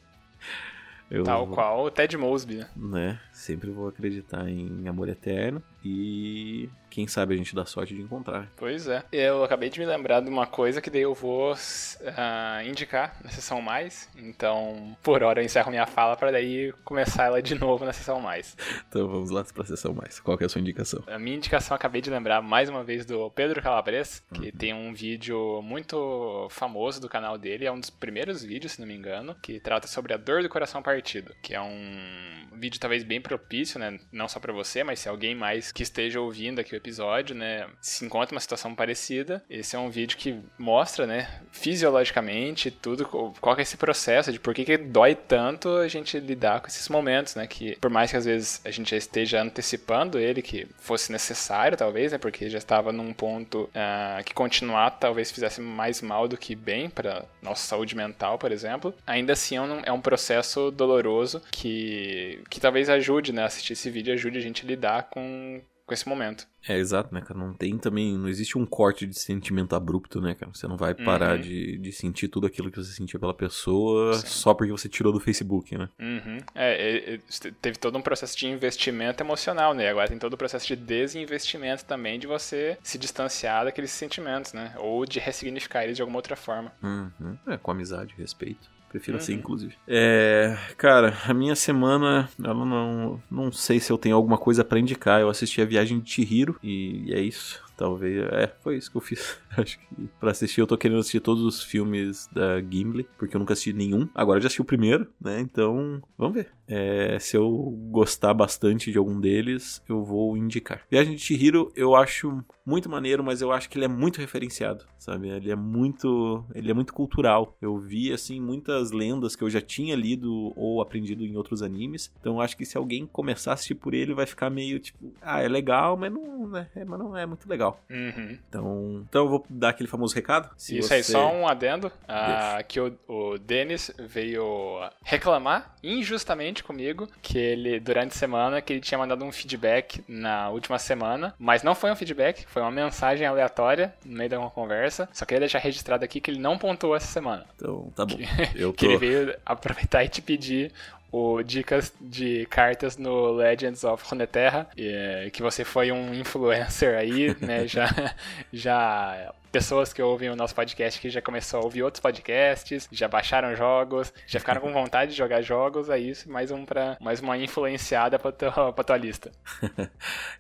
Eu, 1.10 1.24
Tal 1.24 1.48
qual 1.48 1.86
o 1.86 1.92
Ted 1.92 2.16
Mosby, 2.16 2.58
né? 2.58 2.70
né? 2.76 3.20
Sempre 3.32 3.72
vou 3.72 3.88
acreditar 3.88 4.48
em 4.48 4.88
amor 4.88 5.10
eterno 5.10 5.62
e 5.84 6.70
quem 6.90 7.08
sabe 7.08 7.34
a 7.34 7.38
gente 7.38 7.56
dá 7.56 7.66
sorte 7.66 7.96
de 7.96 8.02
encontrar. 8.02 8.52
Pois 8.56 8.88
é. 8.88 9.04
Eu 9.12 9.44
acabei 9.44 9.70
de 9.70 9.80
me 9.80 9.86
lembrar 9.86 10.22
de 10.22 10.30
uma 10.30 10.46
coisa 10.46 10.80
que 10.80 10.92
daí 10.92 11.02
eu 11.02 11.14
vou 11.16 11.54
uh, 11.54 12.68
indicar 12.68 13.18
na 13.24 13.32
sessão 13.32 13.62
mais. 13.62 14.08
Então, 14.16 14.96
por 15.02 15.24
hora 15.24 15.42
eu 15.42 15.46
encerro 15.46 15.72
minha 15.72 15.88
fala 15.88 16.16
para 16.16 16.32
daí 16.32 16.72
começar 16.84 17.26
ela 17.26 17.42
de 17.42 17.56
novo 17.56 17.84
na 17.84 17.94
sessão 17.94 18.22
mais. 18.22 18.56
Então 18.88 19.08
vamos 19.08 19.32
lá 19.32 19.44
para 19.44 19.64
a 19.64 19.66
sessão 19.66 19.94
mais. 19.94 20.20
Qual 20.20 20.38
é 20.40 20.46
a 20.46 20.50
sua 20.50 20.62
indicação? 20.62 21.04
A 21.08 21.18
minha 21.18 21.36
indicação 21.36 21.76
acabei 21.76 22.00
de 22.00 22.12
lembrar 22.12 22.42
mais 22.42 22.70
uma 22.70 22.84
vez 22.84 23.06
do 23.06 23.30
Pedro 23.32 23.62
Calabres, 23.62 24.24
que 24.32 24.46
uhum. 24.46 24.52
tem 24.52 24.74
um 24.74 24.94
vídeo 24.94 25.62
muito 25.64 26.48
famoso 26.52 27.02
do 27.02 27.10
canal 27.10 27.38
dele, 27.38 27.66
é 27.66 27.72
um 27.72 27.80
dos 27.80 27.90
primeiros 27.90 28.44
vídeos, 28.44 28.74
se 28.74 28.80
não 28.80 28.88
me 28.88 28.96
engano, 28.96 29.36
que 29.42 29.60
trata 29.60 29.88
sobre 29.88 30.14
a 30.14 30.18
dor 30.18 30.44
do 30.44 30.50
coração 30.50 30.84
partido, 30.84 31.34
que 31.42 31.56
é 31.56 31.62
um 31.62 32.50
vídeo 32.56 32.80
talvez 32.80 33.04
bem 33.04 33.20
propício, 33.20 33.80
né, 33.80 34.00
não 34.12 34.28
só 34.28 34.40
para 34.40 34.54
você, 34.54 34.84
mas 34.84 35.00
se 35.00 35.10
alguém 35.10 35.34
mais 35.34 35.72
que 35.74 35.84
esteja 35.84 36.22
ouvindo 36.22 36.60
aqui 36.60 36.74
o 36.74 36.78
episódio, 36.78 37.36
né, 37.36 37.68
se 37.82 38.06
encontra 38.06 38.36
uma 38.36 38.42
situação 38.42 38.76
parecida, 38.76 39.44
esse 39.50 39.76
é 39.76 39.80
um 39.80 39.90
vídeo 39.90 40.18
que 40.18 40.40
mostra, 40.58 41.08
né, 41.08 41.28
fisiologicamente 41.52 42.70
tudo, 42.70 43.06
qual 43.06 43.58
é 43.58 43.62
esse 43.62 43.76
processo 43.76 44.32
de 44.32 44.40
por 44.40 44.54
que, 44.54 44.64
que 44.64 44.78
dói 44.78 45.16
tanto 45.16 45.70
a 45.70 45.88
gente 45.88 46.20
lidar 46.20 46.62
com 46.62 46.68
esses 46.68 46.88
momentos, 46.90 47.36
né, 47.36 47.48
que 47.48 47.76
por 47.78 47.90
mais 47.90 48.12
que 48.12 48.18
às 48.18 48.26
vezes 48.26 48.62
a 48.64 48.70
gente 48.70 48.92
já 48.92 48.98
esteja 48.98 49.42
antecipando 49.42 50.20
ele, 50.20 50.42
que 50.42 50.68
fosse 50.78 51.12
necessário 51.12 51.78
talvez, 51.78 52.12
né, 52.12 52.18
porque 52.18 52.50
já 52.50 52.60
estava 52.60 52.92
num 52.92 53.12
ponto 53.14 53.64
uh, 53.64 54.24
que 54.24 54.34
continuar 54.34 54.92
talvez 54.92 55.32
fizesse 55.32 55.60
mais 55.60 56.02
mal 56.02 56.28
do 56.28 56.38
que 56.38 56.56
bem 56.56 56.90
para 56.90 57.26
nossa 57.42 57.66
saúde 57.66 57.96
mental, 57.96 58.38
por 58.38 58.52
exemplo, 58.52 58.94
ainda 59.08 59.34
assim 59.34 59.56
é 59.56 59.62
um, 59.62 59.82
é 59.86 59.92
um 59.92 60.02
processo 60.02 60.70
doloroso 60.70 61.42
que, 61.52 62.40
que 62.50 62.60
talvez 62.60 62.90
ajude, 62.90 63.34
né, 63.34 63.44
assistir 63.44 63.74
esse 63.74 63.90
vídeo 63.90 64.14
ajude 64.14 64.38
a 64.38 64.42
gente 64.42 64.64
a 64.64 64.68
lidar 64.68 65.04
com 65.10 65.63
com 65.94 65.96
esse 65.96 66.10
momento. 66.10 66.48
É, 66.68 66.78
exato, 66.78 67.14
né, 67.14 67.22
cara? 67.22 67.40
Não 67.40 67.54
tem 67.54 67.78
também. 67.78 68.18
Não 68.18 68.28
existe 68.28 68.58
um 68.58 68.66
corte 68.66 69.06
de 69.06 69.18
sentimento 69.20 69.76
abrupto, 69.76 70.20
né, 70.20 70.34
cara? 70.34 70.52
Você 70.54 70.68
não 70.68 70.76
vai 70.78 70.96
parar 70.96 71.36
Uhum. 71.36 71.42
de, 71.42 71.78
de 71.78 71.92
sentir 71.92 72.30
tudo 72.30 72.48
aquilo 72.48 72.72
que 72.72 72.78
você 72.78 72.92
sentia 72.94 73.20
pela 73.20 73.34
pessoa 73.34 74.14
Sim. 74.16 74.26
só 74.28 74.54
porque 74.54 74.72
você 74.72 74.90
tirou 74.90 75.14
do 75.14 75.20
Facebook, 75.20 75.78
né? 75.78 75.88
Uhum. 76.00 76.38
É, 76.56 77.14
é, 77.16 77.20
teve 77.62 77.78
todo 77.78 77.98
um 77.98 78.02
processo 78.02 78.36
de 78.38 78.48
investimento 78.48 79.22
emocional, 79.22 79.74
né? 79.74 79.90
Agora 79.90 80.08
tem 80.08 80.18
todo 80.18 80.34
o 80.34 80.38
processo 80.38 80.66
de 80.68 80.76
desinvestimento 80.76 81.86
também 81.86 82.18
de 82.18 82.26
você 82.26 82.78
se 82.82 82.98
distanciar 82.98 83.66
daqueles 83.66 83.92
sentimentos, 83.92 84.54
né? 84.54 84.74
Ou 84.80 85.06
de 85.06 85.20
ressignificar 85.20 85.84
eles 85.84 85.96
de 85.98 86.02
alguma 86.02 86.18
outra 86.18 86.36
forma. 86.36 86.72
Uhum. 86.82 87.38
É, 87.48 87.58
com 87.58 87.70
amizade, 87.72 88.16
respeito. 88.18 88.73
Prefiro 88.94 89.18
assim, 89.18 89.34
Uhum. 89.34 89.40
inclusive. 89.40 89.74
É, 89.88 90.56
cara, 90.78 91.18
a 91.28 91.34
minha 91.34 91.56
semana, 91.56 92.30
ela 92.44 92.64
não, 92.64 93.20
não 93.30 93.52
sei 93.52 93.80
se 93.80 93.92
eu 93.92 93.98
tenho 93.98 94.16
alguma 94.16 94.38
coisa 94.38 94.64
pra 94.64 94.78
indicar. 94.80 95.20
Eu 95.20 95.30
assisti 95.30 95.60
a 95.62 95.66
Viagem 95.66 96.00
de 96.00 96.12
Chihiro 96.12 96.56
e, 96.62 97.06
e 97.08 97.14
é 97.14 97.20
isso. 97.20 97.60
Talvez, 97.76 98.24
é, 98.32 98.54
foi 98.62 98.78
isso 98.78 98.92
que 98.92 98.98
eu 98.98 99.02
fiz. 99.02 99.40
Acho 99.58 99.80
que 99.80 99.86
pra 100.20 100.32
assistir 100.32 100.62
eu 100.62 100.68
tô 100.68 100.78
querendo 100.78 101.00
assistir 101.00 101.20
todos 101.20 101.44
os 101.44 101.64
filmes 101.64 102.28
da 102.32 102.60
Gimli, 102.62 103.08
porque 103.18 103.36
eu 103.36 103.40
nunca 103.40 103.54
assisti 103.54 103.74
nenhum. 103.74 104.08
Agora 104.16 104.38
eu 104.38 104.42
já 104.42 104.48
assisti 104.48 104.62
o 104.62 104.66
primeiro, 104.66 105.08
né? 105.20 105.40
Então, 105.40 106.02
vamos 106.18 106.36
ver. 106.36 106.52
É, 106.68 107.20
se 107.20 107.36
eu 107.36 107.50
gostar 107.92 108.34
bastante 108.34 108.92
de 108.92 108.98
algum 108.98 109.20
deles, 109.20 109.82
eu 109.88 110.04
vou 110.04 110.38
indicar. 110.38 110.82
Viagem 110.90 111.16
de 111.16 111.22
Chihiro 111.22 111.72
eu 111.76 111.96
acho 111.96 112.44
muito 112.66 112.90
maneiro, 112.90 113.24
mas 113.24 113.42
eu 113.42 113.52
acho 113.52 113.70
que 113.70 113.78
ele 113.78 113.86
é 113.86 113.90
muito 113.90 114.20
referenciado, 114.20 114.86
sabe? 114.98 115.30
Ele 115.30 115.52
é 115.52 115.56
muito, 115.56 116.44
ele 116.56 116.72
é 116.72 116.74
muito 116.74 116.94
cultural. 116.94 117.58
Eu 117.62 117.78
vi 117.78 118.12
assim 118.12 118.40
muitas 118.40 118.92
lendas 118.92 119.36
que 119.36 119.44
eu 119.44 119.50
já 119.50 119.62
tinha 119.62 119.96
lido 119.96 120.54
ou 120.56 120.82
aprendido 120.82 121.24
em 121.24 121.36
outros 121.36 121.62
animes. 121.62 122.12
Então 122.20 122.40
acho 122.40 122.56
que 122.56 122.66
se 122.66 122.78
alguém 122.78 123.06
começar 123.06 123.52
a 123.52 123.54
assistir 123.56 123.76
por 123.76 123.94
ele, 123.94 124.14
vai 124.14 124.26
ficar 124.26 124.50
meio 124.50 124.80
tipo, 124.80 125.14
ah, 125.22 125.42
é 125.42 125.48
legal, 125.48 125.98
mas 125.98 126.12
não, 126.12 126.48
né? 126.48 126.70
é, 126.76 126.86
mas 126.86 127.00
não 127.00 127.16
é 127.16 127.26
muito 127.26 127.48
legal. 127.48 127.63
Uhum. 127.90 128.38
Então, 128.50 129.06
então 129.10 129.24
eu 129.24 129.30
vou 129.30 129.46
dar 129.50 129.70
aquele 129.70 129.90
famoso 129.90 130.14
recado. 130.16 130.50
Se 130.58 130.78
Isso 130.78 130.94
aí, 130.94 131.04
você- 131.04 131.12
só 131.12 131.32
um 131.32 131.48
adendo. 131.48 131.92
ah, 132.08 132.62
que 132.68 132.80
o, 132.80 132.98
o 133.08 133.38
Denis 133.38 133.92
veio 134.00 134.80
reclamar 135.04 135.74
injustamente 135.84 136.64
comigo 136.64 137.08
que 137.22 137.38
ele, 137.38 137.80
durante 137.80 138.12
a 138.12 138.16
semana, 138.18 138.62
que 138.62 138.74
ele 138.74 138.80
tinha 138.82 138.98
mandado 138.98 139.24
um 139.26 139.32
feedback 139.32 140.04
na 140.08 140.50
última 140.50 140.80
semana, 140.80 141.34
mas 141.38 141.64
não 141.64 141.76
foi 141.76 141.92
um 141.92 141.96
feedback, 141.96 142.46
foi 142.48 142.62
uma 142.62 142.72
mensagem 142.72 143.26
aleatória 143.28 143.94
no 144.06 144.18
meio 144.18 144.30
de 144.30 144.36
uma 144.38 144.50
conversa. 144.50 145.08
Só 145.14 145.26
queria 145.26 145.42
deixar 145.42 145.60
registrado 145.60 146.04
aqui 146.06 146.20
que 146.22 146.32
ele 146.32 146.40
não 146.40 146.58
pontuou 146.58 146.96
essa 146.96 147.08
semana. 147.08 147.46
Então, 147.56 147.92
tá 147.96 148.06
bom. 148.06 148.18
Eu 148.56 148.72
Que 148.74 148.86
tô 148.86 148.92
ele 148.92 148.98
veio 148.98 149.38
aproveitar 149.46 150.04
e 150.04 150.10
te 150.10 150.22
pedir 150.22 150.72
o, 151.14 151.44
dicas 151.44 151.94
de 152.02 152.48
cartas 152.48 152.98
no 152.98 153.32
Legends 153.32 153.84
of 153.84 154.04
Runeterra, 154.10 154.68
e, 154.76 155.30
que 155.32 155.44
você 155.44 155.64
foi 155.64 155.92
um 155.92 156.12
influencer 156.14 156.98
aí, 156.98 157.36
né? 157.40 157.68
Já, 157.74 158.16
já 158.52 159.34
pessoas 159.54 159.94
que 159.94 160.02
ouvem 160.02 160.32
o 160.32 160.36
nosso 160.36 160.56
podcast 160.56 161.00
que 161.00 161.12
já 161.12 161.22
começou 161.22 161.60
a 161.60 161.64
ouvir 161.64 161.84
outros 161.84 162.02
podcasts, 162.02 162.90
já 162.92 163.08
baixaram 163.08 163.56
jogos, 163.56 164.12
já 164.26 164.40
ficaram 164.40 164.60
com 164.60 164.74
vontade 164.74 165.12
de 165.12 165.18
jogar 165.18 165.44
jogos, 165.44 165.90
é 165.90 166.00
isso, 166.00 166.28
mais 166.28 166.50
um 166.50 166.66
para 166.66 166.98
mais 167.00 167.20
uma 167.22 167.38
influenciada 167.38 168.18
pra 168.18 168.32
tua, 168.32 168.74
pra 168.74 168.84
tua 168.84 168.98
lista. 168.98 169.32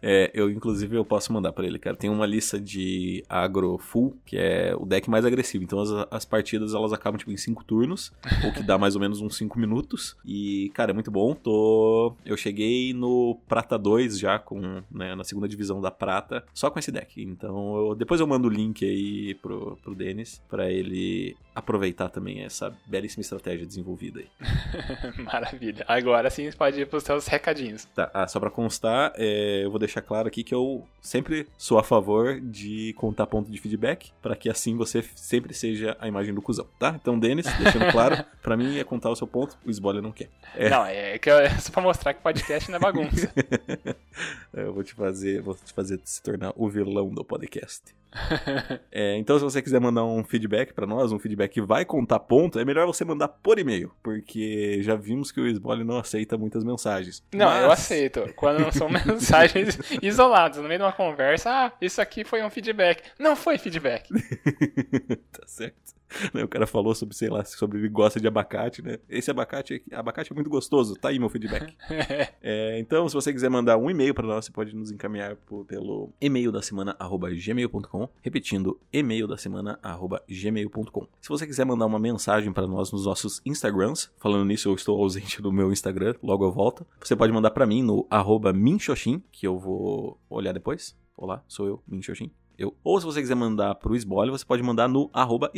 É, 0.06 0.30
eu, 0.34 0.49
inclusive, 0.49 0.97
eu 0.97 1.06
posso 1.06 1.32
mandar 1.32 1.54
pra 1.54 1.65
ele, 1.65 1.80
cara. 1.80 1.95
Tem 1.95 2.10
uma 2.10 2.26
lista 2.26 2.60
de 2.60 3.23
agro 3.30 3.78
full, 3.78 4.17
que 4.26 4.38
é 4.38 4.76
o 4.78 4.86
deck 4.86 5.10
mais 5.10 5.23
agressivo. 5.23 5.63
Então, 5.63 5.80
as, 5.80 5.89
as 6.12 6.26
partidas, 6.26 6.73
elas 6.73 6.91
acabam, 6.91 7.17
tipo, 7.17 7.32
em 7.32 7.38
5 7.38 7.63
turnos, 7.63 8.12
ou 8.43 8.52
que 8.52 8.62
dá 8.62 8.78
mais 8.78 8.95
ou 8.95 9.02
menos 9.02 9.21
uns 9.21 9.38
5 9.38 9.58
minutos. 9.58 10.17
E, 10.26 10.69
cara, 10.73 10.91
é 10.91 10.93
muito 10.93 11.10
bom. 11.10 11.34
Tô... 11.34 12.13
Eu 12.26 12.36
cheguei 12.36 12.93
no 12.93 13.39
Prata 13.47 13.78
2 13.80 14.19
já, 14.19 14.38
com, 14.38 14.84
né, 14.91 15.15
na 15.15 15.23
segunda 15.23 15.47
divisão 15.47 15.80
da 15.80 15.89
Prata, 15.89 16.43
só 16.54 16.69
com 16.69 16.80
esse 16.80 16.91
deck. 16.91 17.21
Então, 17.23 17.78
eu- 17.78 17.95
depois 17.95 18.19
eu 18.19 18.28
mando 18.28 18.49
o 18.49 18.52
link 18.52 18.84
aí 18.84 19.02
pro, 19.41 19.77
pro 19.83 19.95
Denis, 19.95 20.41
pra 20.49 20.71
ele 20.71 21.35
aproveitar 21.55 22.09
também 22.09 22.43
essa 22.43 22.75
belíssima 22.85 23.21
estratégia 23.21 23.65
desenvolvida 23.65 24.19
aí. 24.19 24.27
Maravilha. 25.23 25.85
Agora 25.87 26.29
sim 26.29 26.49
você 26.49 26.57
pode 26.57 26.81
ir 26.81 26.87
pros 26.87 27.03
seus 27.03 27.27
recadinhos. 27.27 27.85
Tá, 27.85 28.09
ah, 28.13 28.27
só 28.27 28.39
pra 28.39 28.49
constar, 28.49 29.13
é, 29.15 29.63
eu 29.63 29.69
vou 29.69 29.79
deixar 29.79 30.01
claro 30.01 30.27
aqui 30.27 30.43
que 30.43 30.53
eu 30.53 30.85
sempre 31.01 31.47
sou 31.57 31.77
a 31.77 31.83
favor 31.83 32.39
de 32.41 32.93
contar 32.97 33.27
ponto 33.27 33.51
de 33.51 33.57
feedback, 33.57 34.11
pra 34.21 34.35
que 34.35 34.49
assim 34.49 34.75
você 34.75 35.03
sempre 35.15 35.53
seja 35.53 35.95
a 35.99 36.07
imagem 36.07 36.33
do 36.33 36.41
cuzão, 36.41 36.67
tá? 36.79 36.97
Então, 36.99 37.19
Denis, 37.19 37.45
deixando 37.57 37.91
claro, 37.91 38.23
pra 38.41 38.57
mim 38.57 38.77
é 38.77 38.83
contar 38.83 39.09
o 39.09 39.15
seu 39.15 39.27
ponto, 39.27 39.57
o 39.65 39.69
spoiler 39.69 40.01
não 40.01 40.11
quer. 40.11 40.29
É. 40.55 40.69
Não, 40.69 40.85
é 40.85 41.17
que 41.17 41.29
é 41.29 41.49
só 41.59 41.71
pra 41.71 41.81
mostrar 41.81 42.13
que 42.13 42.21
podcast 42.21 42.69
não 42.69 42.77
é 42.77 42.79
bagunça. 42.79 43.31
Eu 44.53 44.73
vou 44.73 44.83
te 44.83 44.93
fazer, 44.93 45.41
vou 45.41 45.55
te 45.55 45.73
fazer 45.73 45.99
se 46.03 46.21
tornar 46.21 46.53
o 46.55 46.69
vilão 46.69 47.09
do 47.09 47.23
podcast. 47.23 47.81
É, 48.95 49.17
então, 49.17 49.39
se 49.39 49.43
você 49.43 49.60
quiser 49.60 49.82
mandar 49.82 50.06
um 50.06 50.23
feedback 50.23 50.71
pra 50.71 50.86
nós, 50.86 51.12
um 51.12 51.17
feedback 51.17 51.51
que 51.51 51.62
vai 51.62 51.84
contar 51.84 52.19
ponto, 52.19 52.60
é 52.60 52.63
melhor 52.65 52.86
você 52.86 53.03
mandar 53.03 53.27
por 53.27 53.58
e-mail, 53.58 53.91
porque 54.03 54.79
já 54.84 54.95
vimos 54.95 55.32
que 55.32 55.41
o 55.41 55.47
Sbole 55.47 55.84
não 55.84 55.97
aceita 55.97 56.38
muitas 56.38 56.63
mensagens. 56.63 57.23
Não, 57.34 57.47
eu 57.58 57.69
Mas- 57.69 57.79
aceito. 57.79 58.32
Quando 58.36 58.60
não 58.60 58.71
são 58.71 58.88
mensagens 58.93 59.79
isoladas, 59.99 60.58
no 60.62 60.67
meio 60.67 60.77
de 60.79 60.86
uma 60.86 60.91
conversa, 60.93 61.49
ah, 61.49 61.71
isso 61.82 61.99
aqui 62.01 62.23
foi 62.23 62.43
um 62.43 62.51
feedback. 62.51 63.01
Não 63.19 63.36
foi 63.36 63.58
feedback. 63.58 64.10
tá 65.32 65.47
certo. 65.47 65.93
O 66.43 66.47
cara 66.47 66.67
falou 66.67 66.93
sobre, 66.93 67.15
sei 67.15 67.27
lá, 67.27 67.43
sobre 67.43 67.79
ele 67.79 67.89
gosta 67.89 68.19
de 68.19 68.27
abacate, 68.27 68.84
né? 68.84 68.99
Esse 69.10 69.32
abacate, 69.32 69.84
abacate 69.91 70.32
é 70.32 70.36
muito 70.36 70.47
gostoso, 70.49 70.93
tá 70.95 71.10
aí 71.10 71.17
meu 71.17 71.29
feedback. 71.29 71.75
É, 72.45 72.77
então, 72.77 73.08
se 73.08 73.15
você 73.15 73.32
quiser 73.34 73.49
mandar 73.49 73.77
um 73.77 73.89
e-mail 73.89 74.13
para 74.13 74.27
nós, 74.27 74.45
você 74.45 74.51
pode 74.51 74.75
nos 74.75 74.91
encaminhar 74.91 75.36
por- 75.38 75.65
pelo 75.65 76.12
e-mail 76.19 76.51
da 76.51 76.62
semana 76.62 76.95
gmail.com, 76.99 78.10
repetindo 78.21 78.77
e-mail 78.91 79.27
da 79.27 79.37
semana 79.37 79.79
gmail.com. 80.29 81.07
Se 81.21 81.29
você 81.29 81.45
quiser 81.45 81.65
mandar 81.65 81.85
uma 81.85 81.99
mensagem 81.99 82.51
para 82.51 82.67
nós 82.67 82.91
nos 82.91 83.05
nossos 83.05 83.41
Instagrams, 83.45 84.11
falando 84.17 84.45
nisso, 84.45 84.69
eu 84.69 84.75
estou 84.75 85.01
ausente 85.01 85.41
do 85.41 85.51
meu 85.51 85.71
Instagram, 85.71 86.15
logo 86.21 86.43
eu 86.45 86.51
volto. 86.51 86.85
Você 87.01 87.15
pode 87.15 87.31
mandar 87.31 87.51
para 87.51 87.65
mim 87.65 87.81
no 87.81 88.05
arroba 88.09 88.51
minxoxin, 88.53 89.23
que 89.31 89.47
eu 89.47 89.57
vou 89.57 90.19
olhar 90.29 90.53
depois. 90.53 90.95
Olá, 91.15 91.43
sou 91.47 91.67
eu, 91.67 91.83
minxoxin. 91.87 92.31
Eu. 92.57 92.75
Ou 92.83 92.99
se 92.99 93.05
você 93.05 93.21
quiser 93.21 93.35
mandar 93.35 93.75
pro 93.75 93.95
Sbole, 93.95 94.31
você 94.31 94.45
pode 94.45 94.61
mandar 94.63 94.87
no 94.87 95.09
arroba 95.13 95.51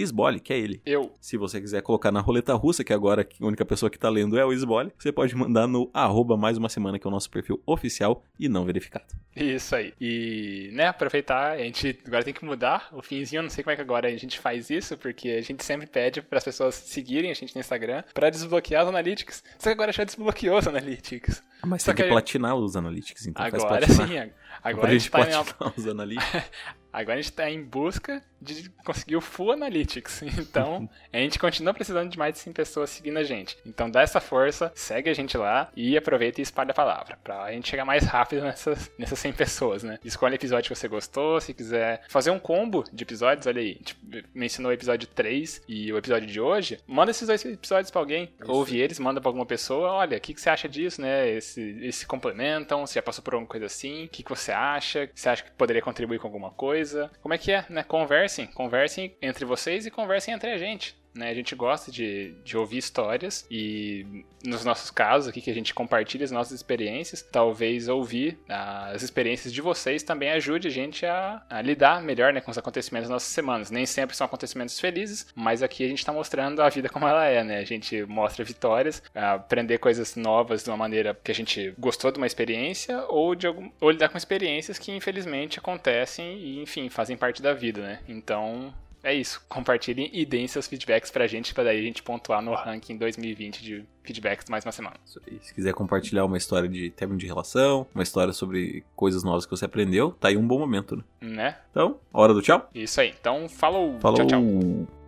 que 0.44 0.54
é 0.54 0.58
ele. 0.58 0.82
Eu. 0.86 1.12
Se 1.20 1.38
você 1.38 1.60
quiser 1.60 1.82
colocar 1.82 2.12
na 2.12 2.20
roleta 2.20 2.54
russa, 2.54 2.84
que 2.84 2.94
agora 2.94 3.28
a 3.42 3.46
única 3.46 3.66
pessoa 3.66 3.90
que 3.90 4.00
tá 4.00 4.10
lendo 4.10 4.38
é 4.38 4.46
o 4.46 4.54
Sbole, 4.54 4.92
você 4.98 5.12
pode 5.12 5.36
mandar 5.36 5.68
no 5.68 5.90
arroba 5.94 6.38
mais 6.38 6.58
uma 6.58 6.70
semana, 6.70 6.98
que 7.00 7.06
é 7.06 7.10
o 7.10 7.12
nosso 7.12 7.30
perfil 7.30 7.62
oficial 7.66 8.24
e 8.40 8.48
não 8.48 8.66
verificado. 8.66 9.06
Isso 9.36 9.76
aí. 9.76 9.94
E, 10.00 10.70
né, 10.72 10.88
aproveitar, 10.88 11.54
a 11.54 11.58
gente 11.58 12.00
agora 12.08 12.24
tem 12.24 12.34
que 12.34 12.46
mudar 12.46 12.90
o 12.94 13.02
finzinho, 13.02 13.44
não 13.44 13.50
sei 13.50 13.64
como 13.64 13.74
é 13.74 13.76
que 13.76 13.82
agora 13.82 14.08
a 14.08 14.18
gente 14.18 14.40
faz 14.40 14.70
isso, 14.70 14.98
porque 14.98 15.30
a 15.30 15.42
gente 15.42 15.64
sempre 15.64 15.88
pede 15.88 16.22
para 16.22 16.38
as 16.38 16.44
pessoas 16.44 16.76
seguirem 16.76 17.32
a 17.32 17.34
gente 17.34 17.54
no 17.54 17.60
Instagram 17.60 18.04
para 18.14 18.30
desbloquear 18.30 18.84
os 18.84 18.90
analytics. 18.90 19.44
Só 19.58 19.70
que 19.70 19.74
agora 19.74 19.92
já 19.92 20.04
desbloqueou 20.04 20.58
os 20.58 20.68
analytics. 20.68 21.44
Mas 21.66 21.84
Só 21.84 21.92
tem 21.92 21.98
que, 21.98 22.04
que- 22.04 22.10
platinar 22.10 22.56
os 22.56 22.76
analytics, 22.76 23.28
então 23.28 23.44
faz 23.50 23.64
Agora 23.64 23.86
platinar. 23.88 24.08
sim, 24.08 24.32
Pra 24.66 24.72
agora 24.72 24.88
a 24.88 24.94
gente 24.98 25.12
tá 25.12 25.20
em 25.20 25.24
platinar 25.32 25.74
os 25.78 25.88
analytics. 25.88 26.44
Agora 26.96 27.20
a 27.20 27.22
gente 27.22 27.34
tá 27.34 27.50
em 27.52 27.62
busca 27.62 28.24
de 28.42 28.70
conseguir 28.86 29.18
o 29.18 29.22
Full 29.22 29.52
Analytics. 29.52 30.22
Então, 30.40 30.90
a 31.12 31.18
gente 31.18 31.38
continua 31.38 31.74
precisando 31.74 32.10
de 32.10 32.18
mais 32.18 32.34
de 32.36 32.40
100 32.40 32.54
pessoas 32.54 32.90
seguindo 32.90 33.18
a 33.18 33.24
gente. 33.24 33.58
Então, 33.66 33.90
dá 33.92 34.02
essa 34.02 34.22
força, 34.22 34.72
segue 34.74 35.10
a 35.10 35.14
gente 35.14 35.38
lá 35.38 35.70
e 35.76 35.98
aproveita 35.98 36.40
e 36.40 36.44
espalha 36.44 36.72
a 36.72 36.74
palavra. 36.74 37.18
Pra 37.22 37.52
gente 37.52 37.68
chegar 37.68 37.84
mais 37.84 38.06
rápido 38.06 38.44
nessas, 38.44 38.90
nessas 38.98 39.20
100 39.20 39.34
pessoas, 39.34 39.84
né? 39.84 40.00
Escolhe 40.06 40.36
o 40.36 40.38
episódio 40.38 40.70
que 40.72 40.76
você 40.76 40.88
gostou. 40.88 41.42
Se 41.42 41.54
quiser 41.54 42.02
fazer 42.08 42.30
um 42.32 42.40
combo 42.40 42.86
de 42.94 43.04
episódios, 43.04 43.46
olha 43.46 43.60
aí. 43.62 43.72
A 43.72 43.78
gente 43.78 43.98
mencionou 44.34 44.70
o 44.70 44.74
episódio 44.74 45.06
3 45.10 45.64
e 45.68 45.92
o 45.92 45.98
episódio 45.98 46.30
de 46.30 46.40
hoje. 46.40 46.80
Manda 46.88 47.12
esses 47.12 47.28
dois 47.28 47.44
episódios 47.44 47.92
pra 47.92 48.00
alguém. 48.00 48.32
Ouve 48.48 48.80
eles, 48.80 49.00
manda 49.00 49.20
pra 49.20 49.28
alguma 49.28 49.46
pessoa. 49.46 49.92
Olha, 49.92 50.18
o 50.18 50.22
que, 50.22 50.34
que 50.34 50.40
você 50.40 50.50
acha 50.50 50.70
disso, 50.70 51.02
né? 51.02 51.30
Esse, 51.30 51.55
eles 51.62 51.96
se 51.96 52.06
complementam. 52.06 52.86
Você 52.86 52.96
já 52.96 53.02
passou 53.02 53.24
por 53.24 53.34
alguma 53.34 53.50
coisa 53.50 53.66
assim? 53.66 54.06
O 54.06 54.10
que, 54.10 54.24
que 54.24 54.30
você 54.30 54.52
acha? 54.52 55.10
Você 55.14 55.30
acha 55.30 55.44
que 55.44 55.52
poderia 55.52 55.82
contribuir 55.82 56.20
com 56.20 56.28
alguma 56.28 56.52
coisa? 56.52 57.12
Como 57.22 57.34
é 57.34 57.38
que 57.38 57.52
é, 57.52 57.66
né? 57.70 57.84
Conversem. 57.84 58.48
Conversem 58.48 59.16
entre 59.22 59.46
vocês 59.46 59.86
e 59.86 59.92
conversem 59.92 60.34
entre 60.34 60.52
a 60.52 60.58
gente. 60.58 60.96
Né, 61.16 61.30
a 61.30 61.34
gente 61.34 61.56
gosta 61.56 61.90
de, 61.90 62.34
de 62.44 62.58
ouvir 62.58 62.78
histórias 62.80 63.48
e, 63.50 64.26
nos 64.44 64.66
nossos 64.66 64.92
casos 64.92 65.30
aqui, 65.30 65.40
que 65.40 65.50
a 65.50 65.54
gente 65.54 65.74
compartilha 65.74 66.26
as 66.26 66.32
nossas 66.32 66.52
experiências, 66.52 67.22
talvez 67.22 67.88
ouvir 67.88 68.38
as 68.50 69.02
experiências 69.02 69.54
de 69.54 69.62
vocês 69.62 70.04
também 70.04 70.32
ajude 70.32 70.68
a 70.68 70.72
gente 70.72 71.06
a, 71.06 71.42
a 71.50 71.62
lidar 71.62 72.02
melhor 72.02 72.34
né, 72.34 72.42
com 72.42 72.52
os 72.52 72.58
acontecimentos 72.58 73.08
das 73.08 73.16
nossas 73.16 73.30
semanas. 73.30 73.72
Nem 73.72 73.86
sempre 73.86 74.14
são 74.14 74.26
acontecimentos 74.26 74.78
felizes, 74.78 75.28
mas 75.34 75.64
aqui 75.64 75.86
a 75.86 75.88
gente 75.88 76.00
está 76.00 76.12
mostrando 76.12 76.62
a 76.62 76.68
vida 76.68 76.90
como 76.90 77.08
ela 77.08 77.26
é, 77.26 77.44
né? 77.44 77.60
A 77.60 77.66
gente 77.66 78.04
mostra 78.04 78.44
vitórias, 78.44 79.02
aprender 79.14 79.78
coisas 79.78 80.18
novas 80.18 80.64
de 80.64 80.70
uma 80.70 80.78
maneira 80.78 81.18
que 81.24 81.32
a 81.32 81.36
gente 81.36 81.74
gostou 81.78 82.12
de 82.12 82.18
uma 82.18 82.28
experiência 82.28 83.06
ou, 83.08 83.36
de 83.36 83.48
algum, 83.48 83.72
ou 83.80 83.90
lidar 83.90 84.10
com 84.10 84.18
experiências 84.18 84.78
que 84.78 84.92
infelizmente 84.92 85.60
acontecem 85.60 86.38
e, 86.38 86.60
enfim, 86.62 86.90
fazem 86.90 87.16
parte 87.16 87.42
da 87.42 87.54
vida, 87.54 87.82
né? 87.82 88.00
Então, 88.08 88.74
é 89.06 89.14
isso. 89.14 89.46
Compartilhem 89.48 90.10
e 90.12 90.26
deem 90.26 90.48
seus 90.48 90.68
feedbacks 90.68 91.12
pra 91.12 91.28
gente, 91.28 91.54
pra 91.54 91.64
daí 91.64 91.80
a 91.80 91.84
gente 91.84 92.02
pontuar 92.02 92.42
no 92.42 92.54
ranking 92.54 92.98
2020 92.98 93.64
de 93.64 93.86
feedbacks 94.04 94.50
mais 94.50 94.66
uma 94.66 94.72
semana. 94.72 94.96
Se 95.06 95.54
quiser 95.54 95.74
compartilhar 95.74 96.26
uma 96.26 96.38
história 96.38 96.68
de 96.68 96.90
término 96.90 97.20
de 97.20 97.28
relação, 97.28 97.86
uma 97.94 98.04
história 98.04 98.34
sobre 98.34 98.84
coisas 98.96 99.24
novas 99.24 99.46
que 99.46 99.52
você 99.52 99.66
aprendeu, 99.66 100.12
tá 100.12 100.30
aí 100.30 100.38
um 100.38 100.48
bom 100.48 100.60
momento, 100.60 100.96
né? 100.96 101.04
Né? 101.22 101.58
Então, 101.70 102.00
hora 102.12 102.34
do 102.34 102.42
tchau? 102.42 102.70
Isso 102.74 103.00
aí. 103.00 103.14
Então, 103.20 103.48
falou. 103.48 104.00
Falou. 104.00 104.18
Tchau, 104.18 104.28
tchau. 104.28 105.05